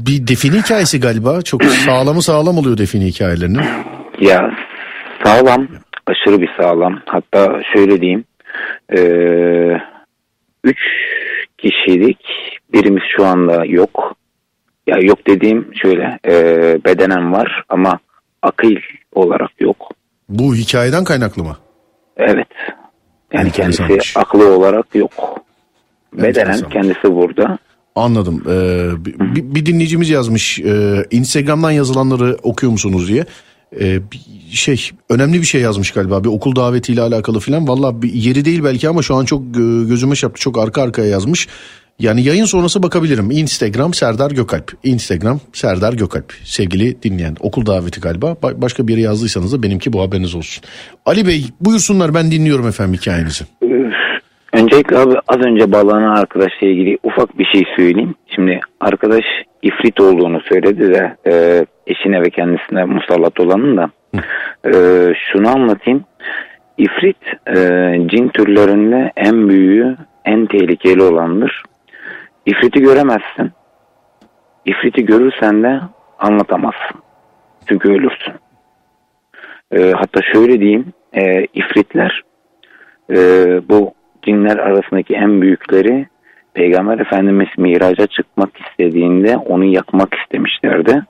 [0.07, 1.43] bir define hikayesi galiba.
[1.43, 3.61] Çok sağlamı sağlam oluyor define hikayelerinin.
[4.21, 4.51] Ya
[5.25, 5.69] sağlam.
[6.07, 7.01] Aşırı bir sağlam.
[7.07, 8.25] Hatta şöyle diyeyim.
[8.97, 9.81] Ee,
[10.65, 10.79] üç
[11.59, 12.19] kişilik
[12.73, 14.17] birimiz şu anda yok.
[14.87, 16.35] Ya yok dediğim şöyle e,
[16.85, 17.99] bedenen var ama
[18.43, 18.75] akıl
[19.13, 19.91] olarak yok.
[20.29, 21.57] Bu hikayeden kaynaklı mı?
[22.17, 22.49] Evet.
[23.33, 23.77] Yani Enteresanmış.
[23.97, 25.39] kendisi aklı olarak yok.
[26.23, 27.59] Bedenen kendisi burada.
[27.95, 28.43] Anladım.
[28.49, 30.59] Ee, bir, bir dinleyicimiz yazmış.
[30.59, 33.25] e, Instagram'dan yazılanları okuyor musunuz diye.
[33.81, 33.99] Ee,
[34.51, 36.25] şey önemli bir şey yazmış galiba.
[36.25, 37.69] Bir okul davetiyle alakalı falan.
[37.69, 40.41] Valla yeri değil belki ama şu an çok gö- gözüme çarptı.
[40.41, 41.49] Çok arka arkaya yazmış.
[41.99, 43.31] Yani yayın sonrası bakabilirim.
[43.31, 44.73] Instagram Serdar Gökalp.
[44.85, 46.33] Instagram Serdar Gökalp.
[46.45, 47.37] Sevgili dinleyen.
[47.41, 48.27] Okul daveti galiba.
[48.43, 50.65] Ba- başka bir yere yazdıysanız da benimki bu haberiniz olsun.
[51.07, 53.45] Ali Bey buyursunlar ben dinliyorum efendim hikayenizi.
[54.57, 58.15] Öncelikle abi az önce bağlanan arkadaşla ilgili ufak bir şey söyleyeyim.
[58.35, 59.25] Şimdi arkadaş
[59.63, 63.91] ifrit olduğunu söyledi de e, eşine ve kendisine musallat olanın da
[64.65, 64.73] e,
[65.15, 66.05] şunu anlatayım.
[66.79, 67.55] İfrit e,
[68.07, 71.63] cin türlerinde en büyüğü en tehlikeli olandır.
[72.47, 73.53] İfriti göremezsin.
[74.67, 75.81] İfriti görürsen de
[76.19, 77.01] anlatamazsın.
[77.69, 78.35] Çünkü ölürsün.
[79.73, 80.93] E, hatta şöyle diyeyim.
[81.13, 82.23] E, ifritler
[83.11, 83.17] e,
[83.69, 83.97] bu
[84.27, 86.07] cinler arasındaki en büyükleri
[86.55, 91.03] Peygamber Efendimiz miraca çıkmak istediğinde onu yakmak istemişlerdi.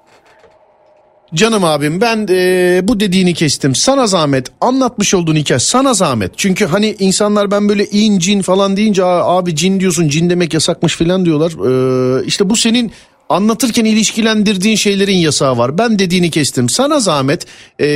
[1.34, 3.74] Canım abim ben e, bu dediğini kestim.
[3.74, 6.38] Sana zahmet anlatmış olduğun hikaye sana zahmet.
[6.38, 10.54] Çünkü hani insanlar ben böyle in cin falan deyince "Aa, abi cin diyorsun cin demek
[10.54, 11.52] yasakmış falan diyorlar.
[11.52, 12.92] Ee, işte bu senin
[13.28, 15.78] anlatırken ilişkilendirdiğin şeylerin yasağı var.
[15.78, 16.68] Ben dediğini kestim.
[16.68, 17.46] Sana zahmet
[17.80, 17.86] e,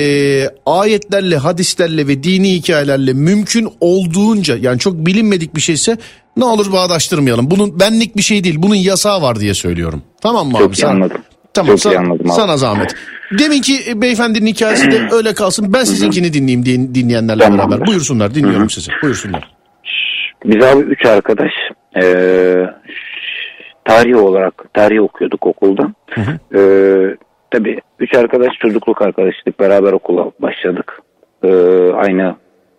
[0.66, 5.96] ayetlerle hadislerle ve dini hikayelerle mümkün olduğunca yani çok bilinmedik bir şeyse
[6.36, 7.50] ne olur bağdaştırmayalım.
[7.50, 10.02] Bunun benlik bir şey değil bunun yasağı var diye söylüyorum.
[10.20, 10.74] Tamam mı Çok abi?
[10.74, 11.18] iyi Sana- anladım.
[11.54, 12.34] Tamam Çok iyi sana, anladım abi.
[12.36, 12.94] sana zahmet.
[13.38, 15.72] Deminki e, beyefendinin hikayesi de öyle kalsın.
[15.72, 17.70] Ben sizinkini dinleyeyim din- dinleyenlerle Tamamdır.
[17.70, 17.86] beraber.
[17.86, 18.90] Buyursunlar dinliyorum sizi.
[19.02, 19.50] Buyursunlar.
[20.44, 21.50] Biz abi üç arkadaş
[21.96, 22.02] e,
[23.90, 25.92] tarih olarak tarih okuyorduk okulda.
[26.54, 26.60] E,
[27.50, 31.02] tabii üç arkadaş çocukluk arkadaşlık beraber okula başladık.
[31.42, 31.50] E,
[31.92, 32.36] aynı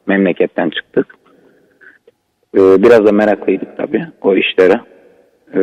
[0.07, 1.15] memleketten çıktık.
[2.57, 4.81] E, biraz da meraklıydık tabii o işlere.
[5.55, 5.61] E,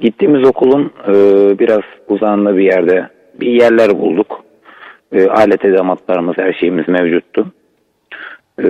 [0.00, 1.12] gittiğimiz okulun e,
[1.58, 3.08] biraz uzağında bir yerde
[3.40, 4.44] bir yerler bulduk.
[5.12, 7.46] E, alet edematlarımız her şeyimiz mevcuttu.
[8.64, 8.68] E,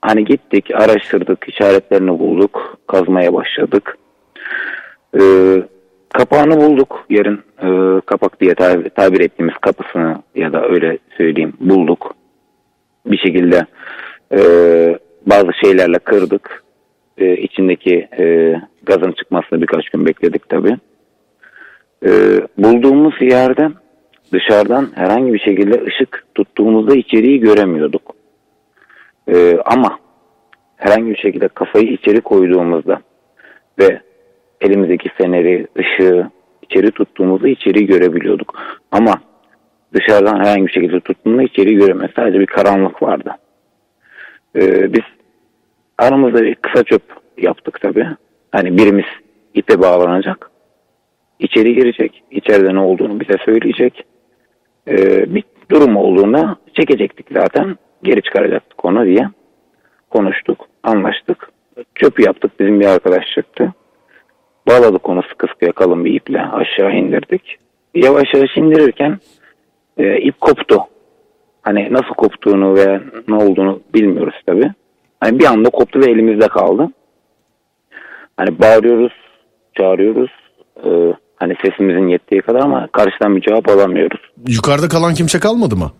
[0.00, 3.98] Hani gittik, araştırdık, işaretlerini bulduk, kazmaya başladık.
[5.20, 5.62] Ee,
[6.14, 12.14] kapağını bulduk, yerin e, kapak diye tabir, tabir ettiğimiz kapısını ya da öyle söyleyeyim bulduk.
[13.06, 13.66] Bir şekilde
[14.32, 14.38] e,
[15.26, 16.64] bazı şeylerle kırdık.
[17.18, 20.76] E, içindeki e, gazın çıkmasını birkaç gün bekledik tabii.
[22.06, 22.10] E,
[22.58, 23.68] bulduğumuz yerde
[24.32, 28.18] dışarıdan herhangi bir şekilde ışık tuttuğumuzda içeriği göremiyorduk.
[29.28, 29.98] Ee, ama
[30.78, 33.00] herhangi bir şekilde kafayı içeri koyduğumuzda
[33.78, 34.00] ve
[34.60, 36.30] elimizdeki feneri, ışığı
[36.62, 38.54] içeri tuttuğumuzda içeriği görebiliyorduk.
[38.92, 39.14] Ama
[39.94, 42.14] dışarıdan herhangi bir şekilde tuttuğumuzda içeriği göremiyoruz.
[42.16, 43.30] Sadece bir karanlık vardı.
[44.56, 45.04] Ee, biz
[45.98, 47.02] aramızda bir kısa çöp
[47.38, 48.06] yaptık tabii.
[48.52, 49.06] Hani birimiz
[49.54, 50.50] ipe bağlanacak.
[51.38, 52.22] içeri girecek.
[52.30, 54.04] İçeride ne olduğunu bize söyleyecek.
[54.88, 57.76] Ee, bir durum olduğunda çekecektik zaten.
[58.02, 59.28] Geri çıkaracaktık onu diye
[60.10, 61.50] konuştuk, anlaştık.
[61.94, 63.72] Çöpü yaptık bizim bir arkadaş çıktı.
[64.68, 67.56] Bağladık onu sıkı sıkıya kalın bir iple aşağı indirdik.
[67.94, 69.18] Yavaş yavaş indirirken
[69.98, 70.80] e, ip koptu.
[71.62, 74.70] Hani nasıl koptuğunu ve ne olduğunu bilmiyoruz tabi.
[75.20, 76.88] Hani bir anda koptu ve elimizde kaldı.
[78.36, 79.12] Hani bağırıyoruz,
[79.76, 80.30] çağırıyoruz.
[80.84, 80.90] E,
[81.36, 84.20] hani sesimizin yettiği kadar ama karşıdan bir cevap alamıyoruz.
[84.48, 85.92] Yukarıda kalan kimse kalmadı mı?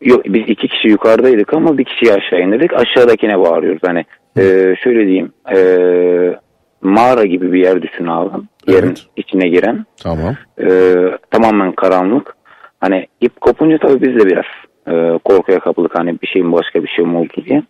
[0.00, 2.72] Yok biz iki kişi yukarıdaydık ama bir kişiyi aşağı indirdik.
[2.72, 3.82] Aşağıdakine bağırıyoruz.
[3.86, 4.04] Hani
[4.38, 5.58] e, şöyle diyeyim e,
[6.82, 8.30] mağara gibi bir yer düşün abi.
[8.68, 9.06] Yerin Evet.
[9.16, 9.84] içine giren.
[10.02, 10.36] Tamam.
[10.60, 10.94] E,
[11.30, 12.36] tamamen karanlık.
[12.80, 14.44] Hani ip kopunca tabii biz de biraz
[14.88, 15.98] e, korkuya kapıldık.
[15.98, 17.62] Hani bir şey mi başka bir şey mi oldu diye.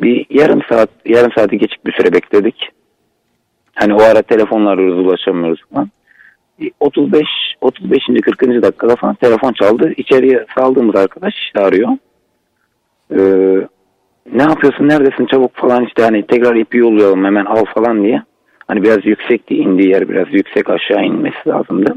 [0.00, 2.68] Bir yarım saat yarım saati geçik bir süre bekledik.
[3.74, 5.90] Hani o ara telefonla arıyoruz ulaşamıyoruz falan.
[6.80, 7.26] 35
[7.60, 8.02] 35.
[8.22, 8.62] 40.
[8.62, 9.92] dakikada falan telefon çaldı.
[9.96, 11.88] İçeriye saldığımız arkadaş arıyor.
[13.12, 13.68] Ee,
[14.32, 18.22] ne yapıyorsun neredesin çabuk falan işte hani tekrar ipi yollayalım hemen al falan diye.
[18.68, 21.94] Hani biraz yüksekti indiği yer biraz yüksek aşağı inmesi lazımdı.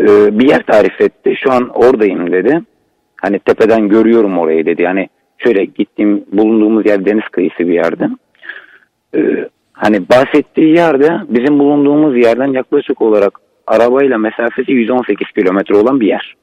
[0.00, 1.34] Ee, bir yer tarif etti.
[1.36, 2.62] Şu an oradayım dedi.
[3.22, 4.82] Hani tepeden görüyorum orayı dedi.
[4.82, 8.08] Yani şöyle gittiğim bulunduğumuz yer deniz kıyısı bir yerde.
[9.16, 13.38] Ee, hani bahsettiği yerde bizim bulunduğumuz yerden yaklaşık olarak
[13.76, 16.34] arabayla mesafesi 118 kilometre olan bir yer.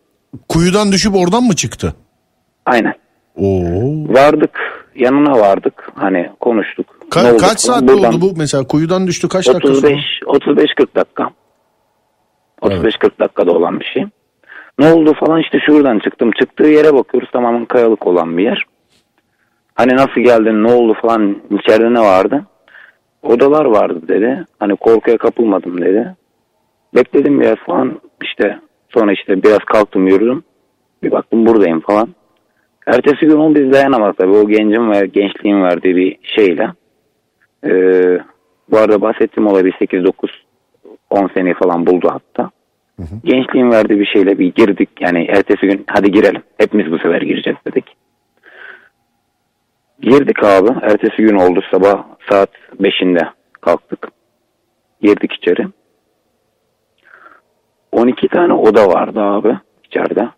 [0.49, 1.93] Kuyudan düşüp oradan mı çıktı?
[2.65, 2.93] Aynen.
[3.35, 4.13] Oo.
[4.13, 4.59] Vardık
[4.95, 6.85] yanına vardık hani konuştuk.
[7.09, 8.33] Ka- Ne oldu kaç Buradan oldu bu?
[8.37, 9.91] Mesela kuyudan düştü kaç dakika 35
[10.23, 10.31] sonra?
[10.35, 11.29] 35 40 dakika.
[12.61, 14.05] 35 40 dakikada olan bir şey.
[14.79, 16.31] Ne oldu falan işte şuradan çıktım.
[16.39, 18.63] Çıktığı yere bakıyoruz tamamen kayalık olan bir yer.
[19.75, 22.45] Hani nasıl geldin ne oldu falan içeride ne vardı?
[23.23, 24.45] Odalar vardı dedi.
[24.59, 26.15] Hani korkuya kapılmadım dedi.
[26.95, 28.59] Bekledim biraz falan işte
[28.89, 30.43] sonra işte biraz kalktım yürüdüm.
[31.03, 32.15] Bir baktım buradayım falan.
[32.87, 34.31] Ertesi gün onu biz dayanamadık tabii.
[34.31, 36.69] O gencin ve gençliğin verdiği bir şeyle.
[37.65, 38.19] Ee,
[38.71, 40.29] bu arada bahsettiğim olay bir 8-9
[41.09, 42.49] 10 seneyi falan buldu hatta.
[43.23, 44.89] Gençliğin verdiği bir şeyle bir girdik.
[44.99, 46.43] Yani ertesi gün hadi girelim.
[46.57, 47.85] Hepimiz bu sefer gireceğiz dedik.
[50.01, 50.69] Girdik abi.
[50.81, 53.29] Ertesi gün oldu sabah saat 5'inde
[53.61, 54.07] kalktık.
[55.01, 55.67] Girdik içeri.
[57.91, 60.29] 12 tane oda vardı abi içeride.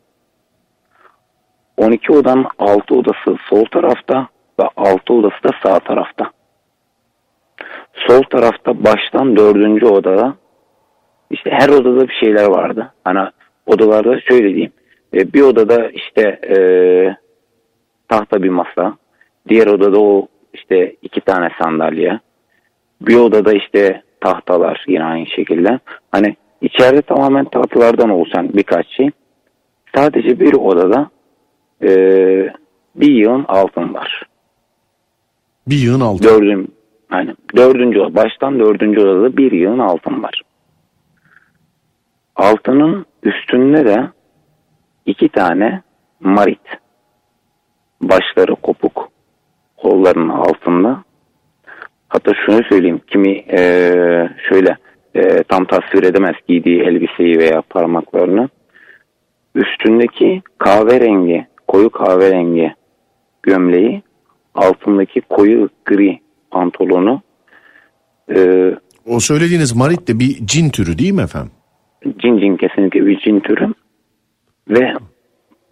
[1.77, 4.27] 12 odanın 6 odası sol tarafta
[4.59, 6.31] ve 6 odası da sağ tarafta.
[8.07, 10.35] Sol tarafta baştan dördüncü odada
[11.29, 12.93] işte her odada bir şeyler vardı.
[13.03, 13.29] Hani
[13.65, 14.71] odalarda şöyle diyeyim.
[15.13, 16.57] e, Bir odada işte e,
[18.09, 18.97] tahta bir masa.
[19.49, 22.19] Diğer odada o işte iki tane sandalye.
[23.01, 25.79] Bir odada işte tahtalar yine aynı şekilde.
[26.11, 29.09] Hani içeride tamamen tahtalardan oluşan birkaç şey.
[29.95, 31.09] Sadece bir odada
[31.83, 31.89] e,
[32.95, 34.23] bir yığın altın var.
[35.67, 36.23] Bir yığın altı.
[36.23, 36.75] Dördün,
[37.11, 40.41] yani dördüncü baştan dördüncü odada bir yığın altın var.
[42.35, 44.09] Altının üstünde de
[45.05, 45.81] iki tane
[46.19, 46.61] marit.
[48.01, 49.09] Başları kopuk,
[49.77, 51.03] kollarının altında.
[52.09, 54.77] Hatta şunu söyleyeyim, kimi eee, şöyle
[55.15, 58.49] eee, tam tasvir edemez giydiği elbiseyi veya parmaklarını.
[59.55, 62.73] Üstündeki kahverengi, koyu kahverengi
[63.43, 64.01] gömleği,
[64.55, 66.19] altındaki koyu gri
[66.51, 67.21] pantolonu,
[68.35, 71.51] eee O söylediğiniz marit de bir cin türü değil mi efendim?
[72.03, 73.73] cin cin kesinlikle bir cin türü
[74.69, 74.93] ve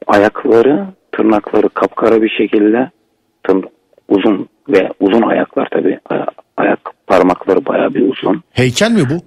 [0.08, 2.92] ayakları tırnakları kapkara bir şekilde
[3.44, 3.66] tır,
[4.10, 6.00] uzun ve uzun ayaklar tabi
[6.58, 9.18] ayak parmakları baya bir uzun Heykel mi bu?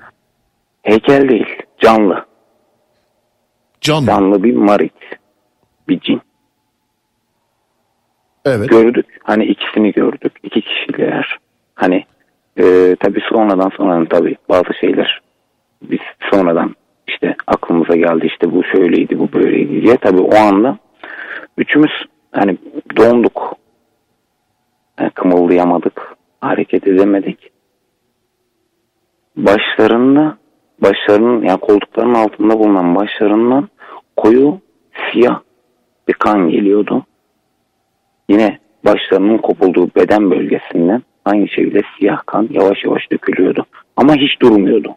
[0.82, 2.24] heykel değil canlı
[3.80, 4.06] Can mı?
[4.06, 4.92] canlı bir marit
[5.88, 6.20] bir cin
[8.44, 8.68] Evet.
[8.70, 11.38] gördük hani ikisini gördük iki kişiler
[11.74, 12.04] hani
[12.58, 15.20] e, tabi sonradan sonradan tabi bazı şeyler
[15.82, 16.74] biz sonradan
[17.08, 20.78] işte aklımıza geldi işte bu şöyleydi bu böyleydi diye tabi o anda
[21.58, 21.90] üçümüz
[22.32, 22.56] hani
[22.96, 23.56] donduk
[25.14, 27.52] kımıldayamadık hareket edemedik
[29.36, 30.38] başlarında
[30.82, 33.68] başlarının yani koltuklarının altında bulunan başlarından
[34.16, 34.60] koyu
[35.12, 35.40] siyah
[36.08, 37.04] bir kan geliyordu
[38.28, 43.64] yine başlarının kopulduğu beden bölgesinden aynı şekilde siyah kan yavaş yavaş dökülüyordu.
[43.96, 44.96] Ama hiç durmuyordu.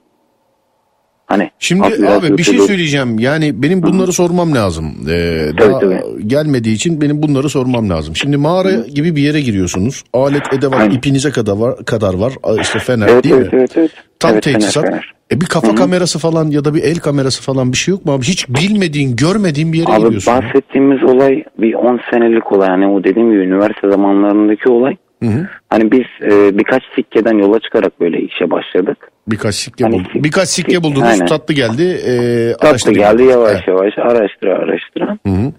[1.28, 3.20] Hani Şimdi abi bir şey söyleyeceğim.
[3.20, 4.86] Yani benim bunları sormam lazım.
[5.10, 6.02] Ee, Tabii, daha tabii.
[6.28, 8.16] gelmediği için benim bunları sormam lazım.
[8.16, 10.04] Şimdi mağara gibi bir yere giriyorsunuz.
[10.14, 10.96] Alet edevat Aynen.
[10.96, 12.34] ipinize kadar var, kadar var.
[12.62, 13.60] İşte fener Evet değil evet, mi?
[13.60, 13.92] evet evet.
[14.20, 14.86] Tam evet, teçhizat.
[14.86, 15.14] fener.
[15.32, 18.12] E bir kafa kamerası falan ya da bir el kamerası falan bir şey yok mu
[18.12, 18.24] abi?
[18.26, 20.32] Hiç bilmediğin, görmediğin bir yere Abi giriyorsun.
[20.32, 20.42] ya.
[20.42, 22.68] bahsettiğimiz olay bir 10 senelik olay.
[22.70, 24.96] Hani o dediğim gibi üniversite zamanlarındaki olay.
[25.32, 25.48] Hı hı.
[25.70, 28.98] Hani biz e, birkaç sikkeden yola çıkarak böyle işe başladık.
[29.28, 30.24] Birkaç sikke Hani buldunuz.
[30.24, 31.08] Birkaç sikke sik- buldunuz.
[31.08, 31.26] aynen.
[31.26, 31.84] Tatlı geldi.
[32.08, 33.68] E, Tatlı geldi yavaş Evet.
[33.68, 35.18] yavaş araştıra araştıra.
[35.26, 35.52] Hı hı.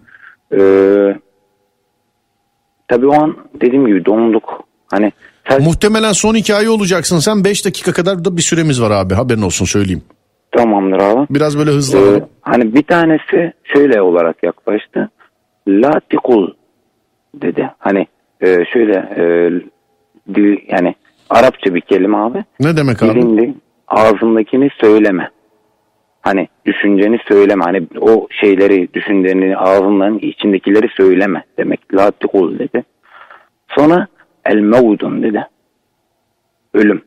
[0.61, 1.17] Ee,
[2.89, 4.65] tabii o an dediğim gibi donduk.
[4.91, 5.13] Hani
[5.49, 7.19] sen- Muhtemelen son hikaye olacaksın.
[7.19, 9.15] Sen 5 dakika kadar da bir süremiz var abi.
[9.15, 10.03] Haberin olsun söyleyeyim.
[10.53, 11.27] tamamdır abi.
[11.31, 15.11] Biraz böyle hızlı Ee, hani bir tanesi şöyle olarak yaklaştı.
[15.69, 16.51] Latikul
[17.35, 17.71] dedi.
[17.79, 18.07] Hani
[18.41, 19.25] e, şöyle e,
[20.35, 20.95] dil, yani
[21.31, 22.45] Arapça bir kelime abi.
[22.61, 23.15] Ne demek abi?
[23.15, 23.55] Dilinde
[23.89, 25.31] ağzındakini söyleme.
[26.23, 27.65] Hani düşünceni söyleme.
[27.65, 31.95] Hani o şeyleri, düşünceni, ağzından içindekileri söyleme demek.
[31.95, 32.85] Latikul dedi.
[33.69, 34.07] Sonra
[34.45, 35.47] el mevdun dedi.
[36.75, 37.03] Ölüm.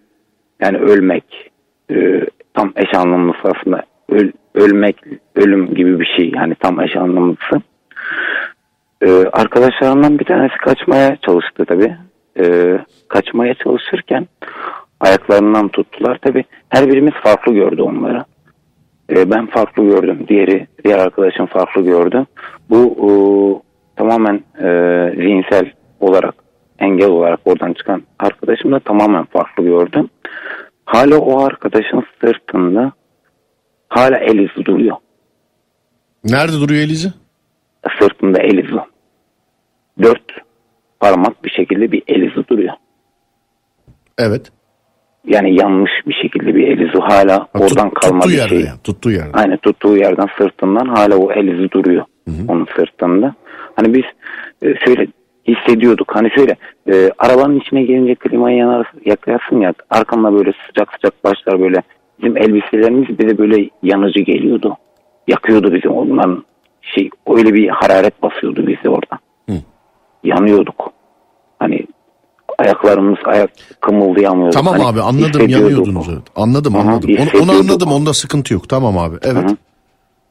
[0.62, 1.52] Yani ölmek.
[1.92, 2.22] Ee,
[2.54, 3.84] tam eş anlamlısı aslında.
[4.10, 5.04] Öl- ölmek,
[5.36, 6.32] ölüm gibi bir şey.
[6.36, 7.62] Yani tam eş anlamlısı.
[9.02, 11.98] Ee, arkadaşlarından bir tanesi kaçmaya çalıştı tabii.
[12.40, 14.28] Ee, kaçmaya çalışırken
[15.00, 16.20] ayaklarından tuttular.
[16.22, 18.24] Tabii her birimiz farklı gördü onları.
[19.10, 20.26] Ee, ben farklı gördüm.
[20.28, 22.26] Diğeri, diğer arkadaşım farklı gördü.
[22.70, 23.12] Bu e,
[23.96, 24.68] tamamen e,
[25.16, 26.36] zihinsel olarak,
[26.80, 30.06] engel olarak oradan çıkan arkadaşım da tamamen farklı gördü.
[30.86, 32.92] Hala o arkadaşın sırtında
[33.90, 34.96] hala el izi duruyor.
[36.24, 37.14] Nerede duruyor Elizi?
[38.00, 38.80] Sırtında el izi.
[40.02, 40.24] Dört
[41.00, 42.74] parmak bir şekilde bir el izi duruyor.
[44.18, 44.52] Evet.
[45.28, 48.60] yani yanmış bir şekilde bir el izi hala Ha, tut- oradan kalma bir şey.
[48.60, 49.30] yani, tuttuğu yerde.
[49.34, 52.06] Aynen tuttuğu yerden sırtından hala o el izi duruyor
[52.48, 53.36] onun sırtında.
[53.76, 54.04] Hani biz
[54.62, 55.08] e, şöyle
[55.48, 56.16] hissediyorduk.
[56.16, 56.56] Hani şöyle
[56.92, 61.84] e, arabanın içine girince klimayı yanar, yakarsın ya arkamda böyle sıcak sıcak başlar böyle
[62.22, 64.78] bizim elbiselerimiz bize böyle yanıcı geliyordu.
[65.28, 66.44] Yakıyordu bizim ondan
[66.96, 69.20] şey öyle bir hararet basıyordu bizi orada.
[69.50, 69.56] Hı.
[70.24, 70.92] Yanıyorduk.
[71.60, 71.86] Hani
[72.58, 73.50] ayaklarımız ayak
[73.82, 74.54] kımıldayamıyordu.
[74.54, 76.08] Tamam Hani abi anladım yanıyordunuz.
[76.10, 76.24] Evet.
[76.36, 77.10] Anladım Aha, anladım.
[77.20, 78.70] Onu, onu anladım onda sıkıntı yok.
[78.70, 79.52] Tamam abi evet.
[79.52, 79.56] Hı.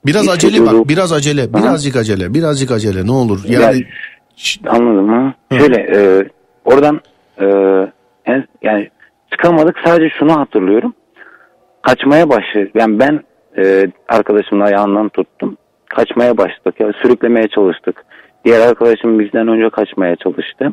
[0.06, 3.40] Biraz acele bak biraz acele birazcık acele birazcık acele ne olur.
[3.48, 3.84] Yani
[4.36, 5.34] Ş- Anladım ha.
[5.58, 6.28] Şöyle e,
[6.64, 7.00] oradan
[7.40, 7.46] e,
[8.62, 8.90] yani
[9.30, 10.94] çıkamadık sadece şunu hatırlıyorum.
[11.82, 12.70] Kaçmaya başladık.
[12.74, 13.20] Yani ben
[13.58, 15.56] e, arkadaşımın ayağından tuttum.
[15.88, 16.74] Kaçmaya başladık.
[16.78, 18.04] Yani sürüklemeye çalıştık.
[18.44, 20.72] Diğer arkadaşım bizden önce kaçmaya çalıştı.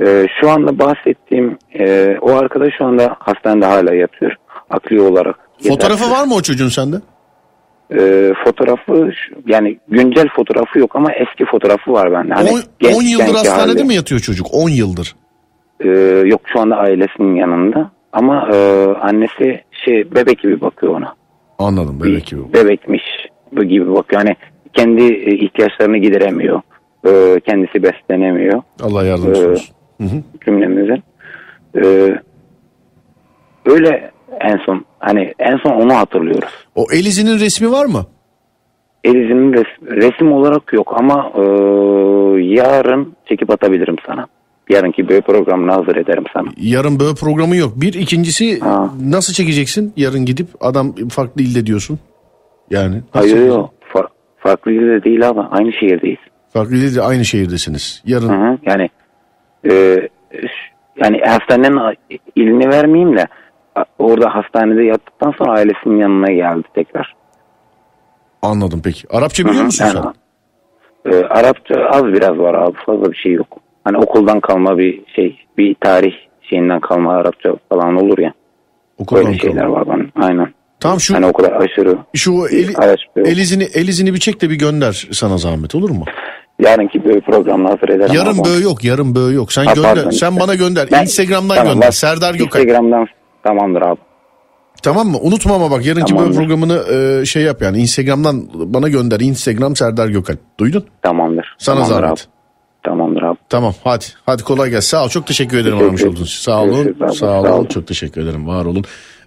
[0.00, 4.32] E, şu anda bahsettiğim e, o arkadaş şu anda hastanede hala yatıyor.
[4.70, 5.36] Akli olarak.
[5.56, 6.10] fotoğrafı yetersiz.
[6.10, 6.96] var mı o çocuğun sende?
[7.90, 9.10] E, fotoğrafı
[9.46, 12.34] yani güncel fotoğrafı yok ama eski fotoğrafı var bende.
[12.34, 13.84] Hani 10 genç- yıldır hastanede hali.
[13.84, 14.46] mi yatıyor çocuk?
[14.52, 15.14] 10 yıldır.
[15.80, 15.88] Ee,
[16.24, 17.90] yok şu anda ailesinin yanında.
[18.12, 21.14] Ama e, annesi şey bebek gibi bakıyor ona.
[21.58, 22.52] Anladım bebek gibi.
[22.54, 23.02] Bebekmiş
[23.68, 24.22] gibi bakıyor.
[24.22, 24.36] Yani
[24.72, 26.60] kendi e, ihtiyaçlarını gideremiyor.
[27.06, 30.24] Ee, kendisi beslenemiyor Allah yardımcısı Ee, olsun.
[30.44, 31.02] Cümlemizin.
[31.76, 32.18] Ee,
[33.66, 36.48] öyle en son hani en son onu hatırlıyoruz.
[36.74, 38.06] O Elizi'nin resmi var mı?
[39.04, 41.40] Elizinin res- resim olarak yok ama e,
[42.44, 44.26] yarın çekip atabilirim sana.
[44.70, 46.48] Yarınki böyle programını hazır ederim sana.
[46.56, 47.72] Yarın böyle programı yok.
[47.76, 48.94] Bir ikincisi Ha.
[49.02, 49.92] nasıl çekeceksin?
[49.96, 51.98] Yarın gidip adam farklı ilde diyorsun.
[52.70, 53.70] Yani Hayır yok.
[53.94, 54.08] Fa-
[54.38, 56.18] farklı ilde değil ama aynı şehirdeyiz.
[56.52, 58.02] Farklı ilde aynı şehirdesiniz.
[58.06, 58.58] Yarın Hı hı.
[58.66, 58.88] Yani
[59.70, 60.08] e,
[60.96, 61.96] yani hastanenin
[62.36, 63.26] ilini vermeyeyim de
[63.98, 67.14] orada hastanede yattıktan sonra ailesinin yanına geldi tekrar.
[68.42, 69.08] anladım peki.
[69.10, 69.64] Arapça biliyor Hı hı.
[69.66, 69.98] musun Yani,
[71.06, 71.12] sen?
[71.12, 73.58] e, Arapça az biraz var abi fazla bir şey yok.
[73.84, 78.32] Hani okuldan kalma bir şey bir tarih şeyinden kalma Arapça falan olur ya.
[78.98, 79.76] Okuldan Böyle şeyler kalma.
[79.76, 80.54] var bana aynen.
[80.80, 82.42] Tamam şu Hani o kadar aşırı şu
[82.76, 83.28] araç yok.
[83.28, 86.04] elizini elizini bir çek de bir gönder sana zahmet olur mu?
[86.60, 88.14] Yarınki böyle programını hazır ederim.
[88.14, 89.52] Yarın böyle yok, yarın böyle yok.
[89.52, 89.94] Sen Ha, gönder.
[89.94, 90.10] pardon.
[90.10, 90.88] Sen bana gönder.
[90.92, 91.86] Ben- Instagram'dan Tamam, gönder.
[91.88, 92.62] bak, Serdar Gökay.
[92.62, 93.06] Instagram'dan
[93.44, 94.00] tamamdır abi.
[94.82, 95.18] Tamam mı?
[95.20, 96.36] Unutma ama bak yarınki Tamamdır.
[96.36, 96.82] programını
[97.22, 99.20] e, şey yap yani Instagram'dan bana gönder.
[99.20, 100.36] Instagram Serdar Gökal.
[100.60, 100.84] Duydun?
[101.02, 101.56] Tamamdır.
[101.58, 102.10] Sana tamamdır zahmet.
[102.10, 102.20] Abi.
[102.82, 103.38] Tamamdır abi.
[103.48, 104.04] Tamam hadi.
[104.26, 104.88] Hadi kolay gelsin.
[104.88, 105.08] Sağ ol.
[105.08, 106.24] Çok teşekkür ederim Teşekkür aramış için.
[106.42, 106.96] Sağ olun.
[107.00, 107.48] Sağ sağ olun.
[107.50, 107.66] olun.
[107.66, 108.46] Çok teşekkür ederim.
[108.46, 108.84] Var olun.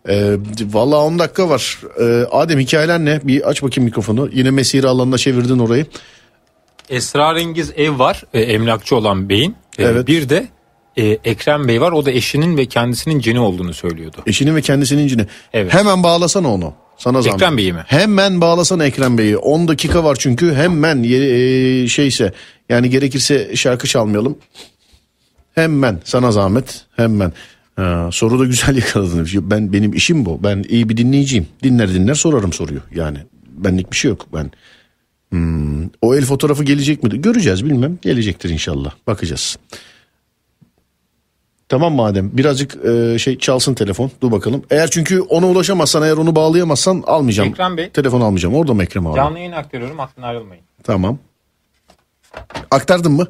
[0.10, 0.38] Ee,
[0.72, 1.78] vallahi 10 dakika var.
[2.00, 3.20] Ee, Adem hikayeler ne?
[3.24, 4.30] Bir aç bakayım mikrofonu.
[4.34, 5.86] Yine mesire alanına çevirdin orayı.
[6.90, 9.56] Esrarengiz ev var e, emlakçı olan beyin.
[9.78, 10.08] E, Evet.
[10.08, 10.48] Bir de
[10.98, 14.18] e, Ekrem Bey var o da eşinin ve kendisinin cini olduğunu söylüyordu.
[14.28, 15.26] Eşinin ve kendisinin cini.
[15.54, 15.74] Evet.
[15.74, 16.74] Hemen bağlasana onu.
[16.98, 17.42] Sana zahmet.
[17.42, 17.84] Ekrem Bey'i mi?
[17.88, 19.38] Hemen bağlasana Ekrem Bey'i.
[19.38, 22.34] 10 dakika var çünkü hemen e, şeyse
[22.70, 24.38] yani gerekirse şarkı çalmayalım.
[25.56, 27.34] Hemen sana zahmet hemen.
[27.82, 29.28] Ha, soru da güzel yakaladın.
[29.42, 30.44] Ben benim işim bu.
[30.44, 31.48] Ben iyi bir dinleyiciyim.
[31.64, 32.80] Dinler dinler sorarım soruyu.
[32.96, 33.18] Yani
[33.58, 34.26] benlik bir şey yok.
[34.34, 34.52] Ben
[35.30, 37.22] Hmm, o el fotoğrafı gelecek mi?
[37.22, 37.98] Göreceğiz bilmem.
[38.02, 38.92] Gelecektir inşallah.
[39.08, 39.58] Bakacağız.
[41.70, 44.12] Tamam madem birazcık e, şey çalsın telefon.
[44.22, 44.64] Dur bakalım.
[44.70, 47.50] Eğer çünkü ona ulaşamazsan eğer onu bağlayamazsan almayacağım.
[47.50, 47.90] Ekrem Bey.
[47.90, 48.56] Telefon almayacağım.
[48.56, 49.16] Orada mı Ekrem abi?
[49.16, 50.64] Canlı yayın aktarıyorum aklına ayrılmayın.
[50.84, 51.18] Tamam.
[52.72, 53.28] Aktardın mı?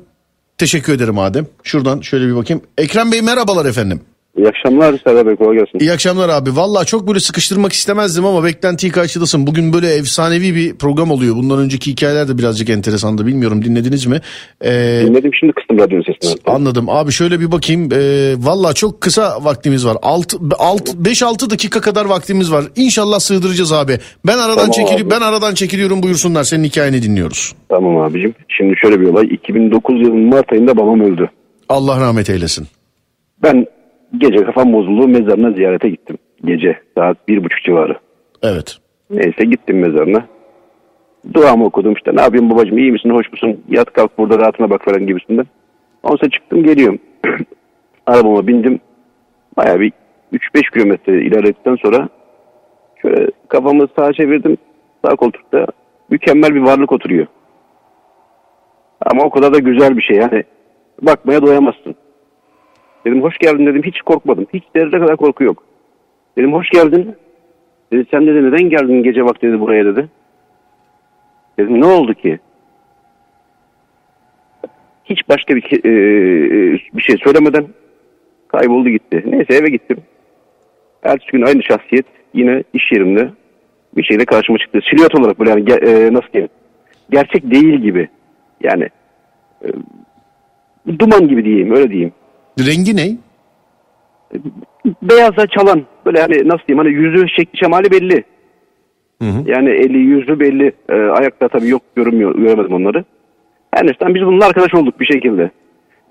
[0.58, 1.48] Teşekkür ederim Adem.
[1.64, 2.64] Şuradan şöyle bir bakayım.
[2.78, 4.02] Ekrem Bey merhabalar efendim.
[4.38, 5.80] İyi akşamlar Serdar Bey kolay gelsin.
[5.80, 6.56] İyi akşamlar abi.
[6.56, 9.48] Valla çok böyle sıkıştırmak istemezdim ama beklentiyi karşılasın.
[9.48, 11.36] Bugün böyle efsanevi bir program oluyor.
[11.36, 13.26] Bundan önceki hikayeler de birazcık enteresandı.
[13.26, 14.20] Bilmiyorum dinlediniz mi?
[14.62, 16.40] Ee, Dinledim şimdi kıstım radyonun sesini.
[16.46, 16.90] Anladım.
[16.90, 17.90] Abi şöyle bir bakayım.
[17.94, 19.96] Ee, Valla çok kısa vaktimiz var.
[19.96, 22.66] 5-6 dakika kadar vaktimiz var.
[22.76, 23.98] İnşallah sığdıracağız abi.
[24.28, 26.44] Ben aradan Tamam çekili ben aradan çekiliyorum buyursunlar.
[26.44, 27.54] Senin hikayeni dinliyoruz.
[27.70, 28.34] Tamam abicim.
[28.58, 29.26] Şimdi şöyle bir olay.
[29.26, 31.30] 2009 yılının Mart ayında babam öldü.
[31.70, 32.68] Allah rahmet eylesin.
[33.44, 33.66] Ben
[34.18, 36.18] gece kafam bozuldu mezarına ziyarete gittim.
[36.46, 37.96] Gece saat bir buçuk civarı.
[38.44, 38.78] Evet.
[39.10, 40.26] Neyse gittim mezarına.
[41.34, 44.86] Duamı okudum işte ne yapayım babacığım iyi misin hoş musun yat kalk burada rahatına bak
[44.86, 45.46] falan gibisinden.
[46.06, 47.00] Sonra çıktım geliyorum.
[48.06, 48.80] Arabama bindim.
[49.58, 49.92] Baya bir
[50.34, 52.10] 3-5 kilometre ilerledikten sonra
[53.02, 54.58] şöyle kafamı sağa çevirdim.
[55.06, 55.68] Sağ koltukta
[56.10, 57.28] mükemmel bir varlık oturuyor.
[59.06, 60.44] Ama o kadar da güzel bir şey yani.
[61.02, 61.96] Bakmaya doyamazsın.
[63.06, 64.48] Dedim hoş geldin dedim hiç korkmadım.
[64.54, 65.64] Hiç zerre kadar korku yok.
[66.38, 67.16] Dedim hoş geldin.
[67.92, 70.10] Dedi sen dedi neden geldin gece vakti dedi buraya dedi.
[71.60, 72.40] Dedim ne oldu ki?
[75.06, 75.94] Hiç başka bir, e,
[76.94, 77.68] bir şey söylemeden
[78.48, 79.24] kayboldu gitti.
[79.26, 79.98] Neyse eve gittim.
[81.04, 83.30] Ertesi gün aynı şahsiyet yine iş yerimde
[83.98, 84.80] bir şeyle karşıma çıktı.
[84.90, 86.50] Silüet olarak böyle yani e, nasıl diyeyim?
[87.10, 88.10] Gerçek değil gibi.
[88.62, 88.90] Yani
[89.66, 89.70] e,
[91.00, 92.14] duman gibi diyeyim öyle diyeyim.
[92.60, 93.18] Rengi ne?
[95.02, 98.24] Beyaza çalan böyle hani nasıl diyeyim hani yüzü şekli şemali belli.
[99.22, 99.44] Hı hı.
[99.50, 100.72] Yani eli yüzü belli.
[100.90, 103.04] E, ayakta tabii yok görünmüyor göremedim onları.
[103.74, 105.52] Her neyse biz bununla arkadaş olduk bir şekilde.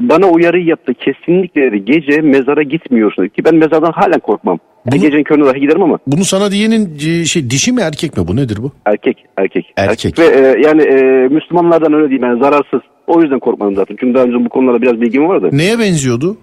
[0.01, 4.59] Bana uyarı yaptı kesinlikle dedi gece mezara gitmiyorsun ki ben mezardan halen korkmam.
[4.87, 8.17] Yani Bunu- gecenin körüne dahi giderim ama Bunu sana diyenin e, şey dişi mi erkek
[8.17, 8.73] mi bu nedir bu?
[8.87, 9.73] erkek erkek.
[9.77, 10.19] Erkek.
[10.19, 12.81] Ve e, yani e, Müslümanlardan öyle diyeyim yani zararsız.
[13.11, 13.97] O yüzden korkmadım zaten.
[14.01, 15.49] Çünkü daha önce bu konularda biraz bilgim vardı.
[15.53, 16.37] Neye benziyordu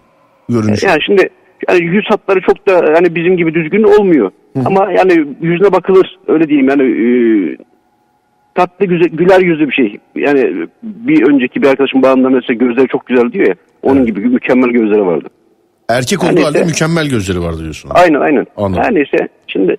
[0.49, 0.87] görünüşü?
[0.87, 1.29] Yani şimdi
[1.69, 4.31] yani yüz hatları çok da yani bizim gibi düzgün olmuyor.
[4.65, 7.07] Ama yani yüzüne bakılır öyle diyeyim yani e,
[8.55, 9.97] tatlı güzel, güler yüzlü bir şey.
[10.15, 13.55] Yani bir önceki bir arkadaşım bağımda mesela gözleri çok güzel diyor ya.
[13.83, 15.27] Onun gibi mükemmel gözleri vardı.
[15.89, 16.65] Erkek olduğu halde neyse.
[16.65, 17.91] mükemmel gözleri vardı diyorsun.
[17.93, 18.45] Aynen aynen.
[18.57, 18.83] Anladım.
[18.83, 19.77] Her neyse şimdi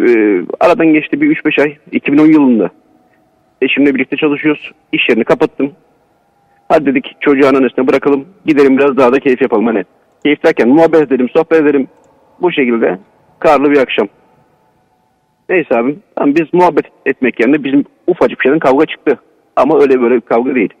[0.00, 0.06] e,
[0.60, 2.70] aradan geçti bir 3-5 ay 2010 yılında.
[3.62, 4.72] Eşimle birlikte çalışıyoruz.
[4.92, 5.72] İş yerini kapattım.
[6.70, 8.28] Hadi dedik çocuğu anneannesine bırakalım.
[8.46, 9.66] Gidelim biraz daha da keyif yapalım.
[9.66, 9.84] Hani
[10.24, 11.88] keyif derken muhabbet edelim, sohbet edelim.
[12.42, 12.98] Bu şekilde
[13.38, 14.08] karlı bir akşam.
[15.48, 16.02] Neyse abim.
[16.16, 19.18] Tamam, biz muhabbet etmek yerine bizim ufacık bir şeyden kavga çıktı.
[19.56, 20.74] Ama öyle böyle bir kavga değil.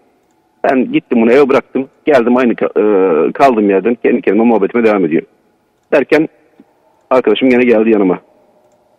[0.64, 1.88] Ben gittim bunu eve bıraktım.
[2.04, 5.22] Geldim aynı e, kaldığım yerden kendi kendime muhabbetime devam ediyor.
[5.92, 6.28] Derken
[7.10, 8.20] arkadaşım gene geldi yanıma.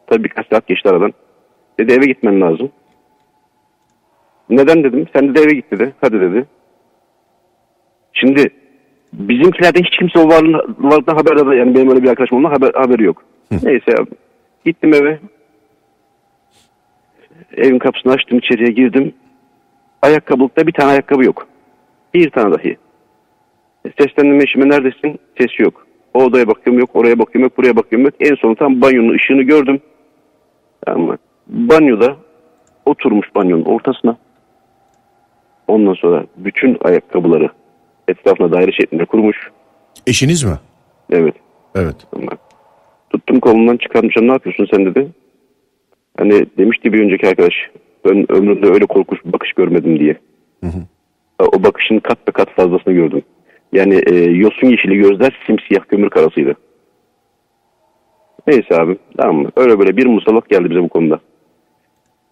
[0.08, 1.14] Tabii birkaç saat geçti aradan.
[1.80, 2.72] Dedi eve gitmen lazım.
[4.50, 5.08] Neden dedim.
[5.16, 5.94] Sen de eve git dedi.
[6.02, 6.46] Hadi dedi.
[8.14, 8.49] Şimdi
[9.14, 13.24] bizimkilerden hiç kimse o varlıktan haberdar yani benim öyle bir arkadaşım olduğundan haber, haberi yok.
[13.51, 14.09] Neyse abi.
[14.66, 15.20] Gittim eve.
[17.57, 19.14] Evin kapısını açtım içeriye girdim.
[20.01, 21.47] Ayakkabılıkta bir tane ayakkabı yok.
[22.14, 22.78] Bir tane dahi.
[23.99, 25.20] Seslendim eşime neredesin?
[25.38, 25.88] Ses yok.
[26.14, 28.16] O odaya bakıyorum yok, oraya bakıyorum yok, buraya bakıyorum yok.
[28.20, 29.82] En son tam banyonun ışığını gördüm.
[30.88, 32.16] Ama banyoda
[32.86, 34.18] oturmuş banyonun ortasına.
[35.68, 37.49] Ondan sonra bütün ayakkabıları
[38.12, 39.38] etrafına daire şeklinde kurmuş.
[40.07, 40.59] Eşiniz mi?
[41.12, 41.36] Evet.
[41.76, 41.95] Evet.
[42.16, 42.32] Ama
[43.09, 45.07] tuttum kolundan çıkarmışım ne yapıyorsun sen dedi.
[46.18, 47.53] Hani demişti bir önceki arkadaş
[48.05, 50.18] ben ömrümde öyle korkunç bir bakış görmedim diye.
[51.39, 53.22] O bakışın kat be kat fazlasını gördüm.
[53.74, 56.55] Yani e, yosun yeşili gözler simsiyah kömür karasıydı.
[58.47, 59.49] Neyse abi tamam mı?
[59.55, 61.20] Öyle böyle bir musallat geldi bize bu konuda.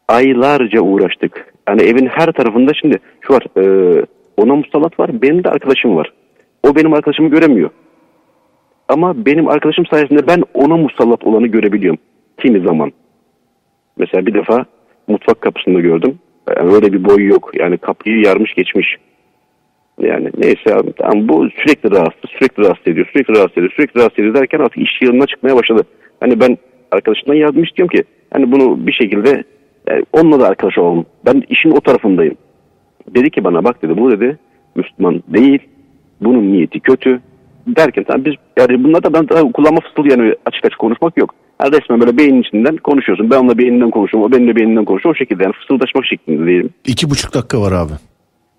[0.07, 1.53] Aylarca uğraştık.
[1.67, 3.63] Yani evin her tarafında şimdi şu var e,
[4.41, 6.13] ona musallat var benim de arkadaşım var.
[6.67, 7.69] O benim arkadaşımı göremiyor.
[8.87, 11.99] Ama benim arkadaşım sayesinde ben ona musallat olanı görebiliyorum.
[12.37, 12.91] Kimi zaman.
[13.97, 14.65] Mesela bir defa
[15.07, 16.19] mutfak kapısında gördüm.
[16.57, 17.51] Yani öyle bir boy yok.
[17.53, 18.97] Yani kapıyı yarmış geçmiş.
[20.01, 24.19] Yani neyse abi tamam bu sürekli rahatsız, sürekli rahatsız ediyor, sürekli rahatsız ediyor, sürekli rahatsız
[24.19, 25.83] ediyor derken artık iş yılına çıkmaya başladı.
[26.19, 26.57] Hani ben
[26.91, 29.43] arkadaşımdan yardım istiyorum ki hani bunu bir şekilde
[29.89, 31.05] yani onunla da arkadaş olalım.
[31.25, 32.35] Ben işin o tarafındayım.
[33.15, 34.37] Dedi ki bana bak dedi bu dedi
[34.75, 35.59] Müslüman değil.
[36.21, 37.19] Bunun niyeti kötü.
[37.67, 41.35] Derken tamam biz yani bunlar da ben daha kullanma fısıldı yani açık açık konuşmak yok.
[41.61, 43.29] Yani resmen böyle beynin içinden konuşuyorsun.
[43.31, 44.29] Ben onunla beyninden konuşuyorum.
[44.29, 45.15] O benimle beyninden konuşuyor.
[45.15, 46.69] O şekilde yani fısıldaşmak şeklinde diyelim.
[46.85, 47.93] İki buçuk dakika var abi.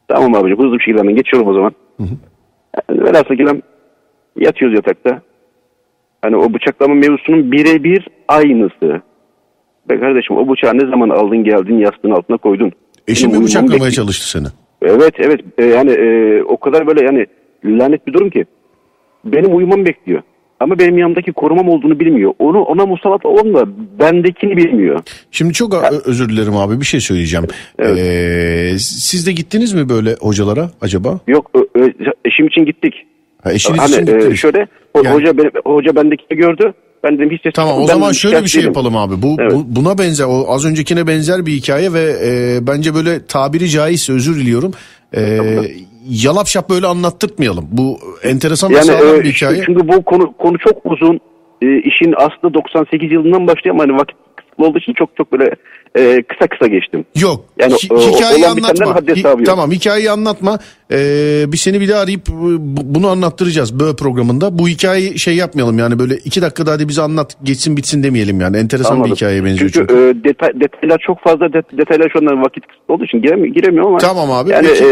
[0.09, 1.73] Tamam abicim hızlı bir şekilde geçiyorum o zaman.
[2.89, 3.61] Yani velhasıl kelam
[4.37, 5.23] yatıyoruz yatakta.
[6.23, 9.03] Hani o bıçaklama mevzusunun birebir aynısı.
[9.91, 12.73] Be kardeşim o bıçağı ne zaman aldın geldin yastığın altına koydun.
[13.09, 14.47] Benim mi bıçaklamaya çalıştı seni?
[14.83, 17.27] Evet evet E, yani e, o kadar böyle yani
[17.65, 18.45] lanet bir durum ki.
[19.25, 20.23] Benim uyumamı bekliyor.
[20.61, 22.33] Ama benim yanımdaki korumam olduğunu bilmiyor.
[22.39, 23.65] Onu ona musallat olan da
[24.01, 25.01] bendekini bilmiyor.
[25.31, 27.47] Şimdi çok ö- özür dilerim abi bir şey söyleyeceğim.
[27.79, 27.99] Evet.
[27.99, 31.21] Ee, siz de gittiniz mi böyle hocalara acaba?
[31.29, 31.93] Yok ö-
[32.25, 32.95] eşim için gittik.
[33.43, 34.39] Ha, eşiniz hani için e, gittiniz.
[34.39, 34.67] şöyle
[35.05, 35.33] Yani- hoca
[35.65, 36.73] hoca bendekini gördü.
[37.05, 39.23] Ben dedim hiç Tamam o zaman şöyle bir şey yapalım abi.
[39.23, 39.53] Bu, Evet.
[39.53, 44.13] bu buna benzer o az öncekine benzer bir hikaye ve e, bence böyle tabiri caizse
[44.13, 44.73] özür diliyorum.
[45.17, 45.39] E,
[46.09, 47.65] yalap şap böyle anlattırtmayalım.
[47.73, 49.63] Bu enteresan Yani e, bir hikaye.
[49.67, 51.21] çünkü bu konu konu çok uzun.
[51.63, 54.17] E, işin aslı 98 yılından başlıyor ama hani vakit
[54.61, 55.51] kısıtlı olduğu için çok çok böyle
[55.99, 57.05] e, kısa kısa geçtim.
[57.21, 57.45] Yok.
[57.59, 58.87] Yani hi- o- hikayeyi anlatma.
[58.87, 60.59] Hi- tamam hikayeyi anlatma.
[60.93, 64.59] Ee, biz seni bir daha arayıp bu- bunu anlattıracağız böyle programında.
[64.59, 68.57] Bu hikayeyi şey yapmayalım yani böyle iki dakikada hadi bize anlat geçsin bitsin demeyelim yani.
[68.57, 69.11] Enteresan Anladım.
[69.11, 69.87] bir hikayeye benziyor çünkü.
[69.89, 70.19] çünkü.
[70.21, 73.87] e, detay, detaylar çok fazla det- detaylar şu anda vakit kısıtlı olduğu için giremiyor, giremiyor
[73.87, 73.99] ama.
[73.99, 74.85] Tamam abi, Yani peki.
[74.85, 74.89] e,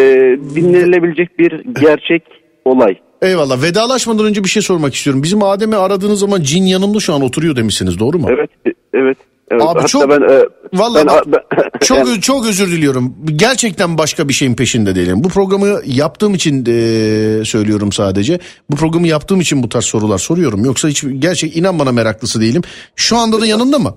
[0.54, 2.22] dinlenilebilecek bir gerçek
[2.64, 2.94] olay.
[3.22, 5.22] Eyvallah vedalaşmadan önce bir şey sormak istiyorum.
[5.22, 8.28] Bizim Adem'i aradığınız zaman cin yanımda şu an oturuyor demişsiniz doğru mu?
[8.30, 9.18] Evet e, evet.
[9.50, 10.42] Evet, Abi çok- ben, e,
[10.74, 13.14] Vallahi ben- bak, ben- Çok yani- çok özür diliyorum.
[13.36, 15.24] Gerçekten başka bir şeyin peşinde değilim.
[15.24, 18.38] Bu programı yaptığım için e, söylüyorum sadece.
[18.70, 20.64] Bu programı yaptığım için bu tarz sorular soruyorum.
[20.64, 22.62] Yoksa hiç gerçek inan bana meraklısı değilim.
[22.96, 23.94] Şu anda da yanında mı?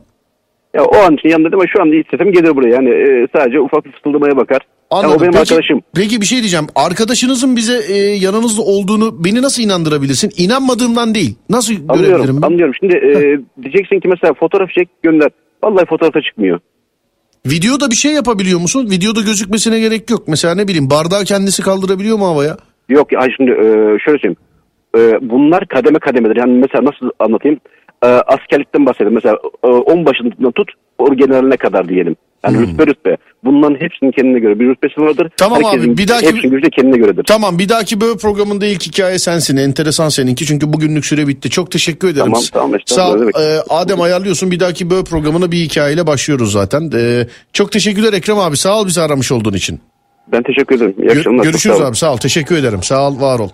[0.73, 2.75] Ya o an için yanında ama şu anda istedim gelir buraya.
[2.75, 4.59] Yani e, sadece ufak bir fısıldamaya bakar.
[4.91, 5.17] Anladım.
[5.17, 5.81] o benim peki, arkadaşım.
[5.95, 6.67] Peki bir şey diyeceğim.
[6.75, 10.31] Arkadaşınızın bize e, yanınızda olduğunu beni nasıl inandırabilirsin?
[10.37, 11.35] İnanmadığımdan değil.
[11.49, 12.47] Nasıl görebilirim Anlıyorum, ben?
[12.47, 12.73] anlıyorum.
[12.79, 13.11] Şimdi e,
[13.63, 15.29] diyeceksin ki mesela fotoğraf çek gönder.
[15.63, 16.59] Vallahi fotoğrafa çıkmıyor.
[17.45, 18.89] Videoda bir şey yapabiliyor musun?
[18.91, 20.27] Videoda gözükmesine gerek yok.
[20.27, 22.57] Mesela ne bileyim bardağı kendisi kaldırabiliyor mu havaya?
[22.89, 23.65] Yok ya şimdi e,
[24.05, 24.37] şöyle söyleyeyim.
[24.97, 26.35] E, bunlar kademe kademedir.
[26.35, 27.59] Yani mesela nasıl anlatayım?
[28.03, 29.13] E, askerlikten bahsedelim.
[29.13, 30.71] Mesela e, on başından tut
[31.01, 32.15] o generaline kadar diyelim.
[32.45, 33.17] Yani rütbe rütbe.
[33.43, 35.23] Bunların hepsinin kendine göre bir rütbesi vardır.
[35.23, 35.31] Hmm.
[35.37, 37.23] Tamam abi, Herkesin, bir dahaki- Hepsinin gücü de kendine göredir.
[37.23, 39.57] Tamam bir dahaki böyle programında ilk hikaye sensin.
[39.57, 41.49] Enteresan seninki çünkü bugünlük süre bitti.
[41.49, 42.25] Çok teşekkür ederim.
[42.25, 43.21] Tamam, tamam, Sağ ol.
[43.21, 44.51] Ee, Adem ayarlıyorsun.
[44.51, 46.91] Bir dahaki böyle programına bir hikayeyle başlıyoruz zaten.
[46.95, 48.57] Ee, çok teşekkürler Ekrem abi.
[48.57, 49.79] Sağ ol bizi aramış olduğun için.
[50.31, 50.95] Ben teşekkür ederim.
[51.01, 51.43] İyi akşamlar.
[51.43, 51.95] Görüşürüz sağ abi.
[51.95, 52.17] Sağ ol.
[52.17, 52.83] Teşekkür ederim.
[52.83, 53.21] Sağ ol.
[53.21, 53.49] Var ol.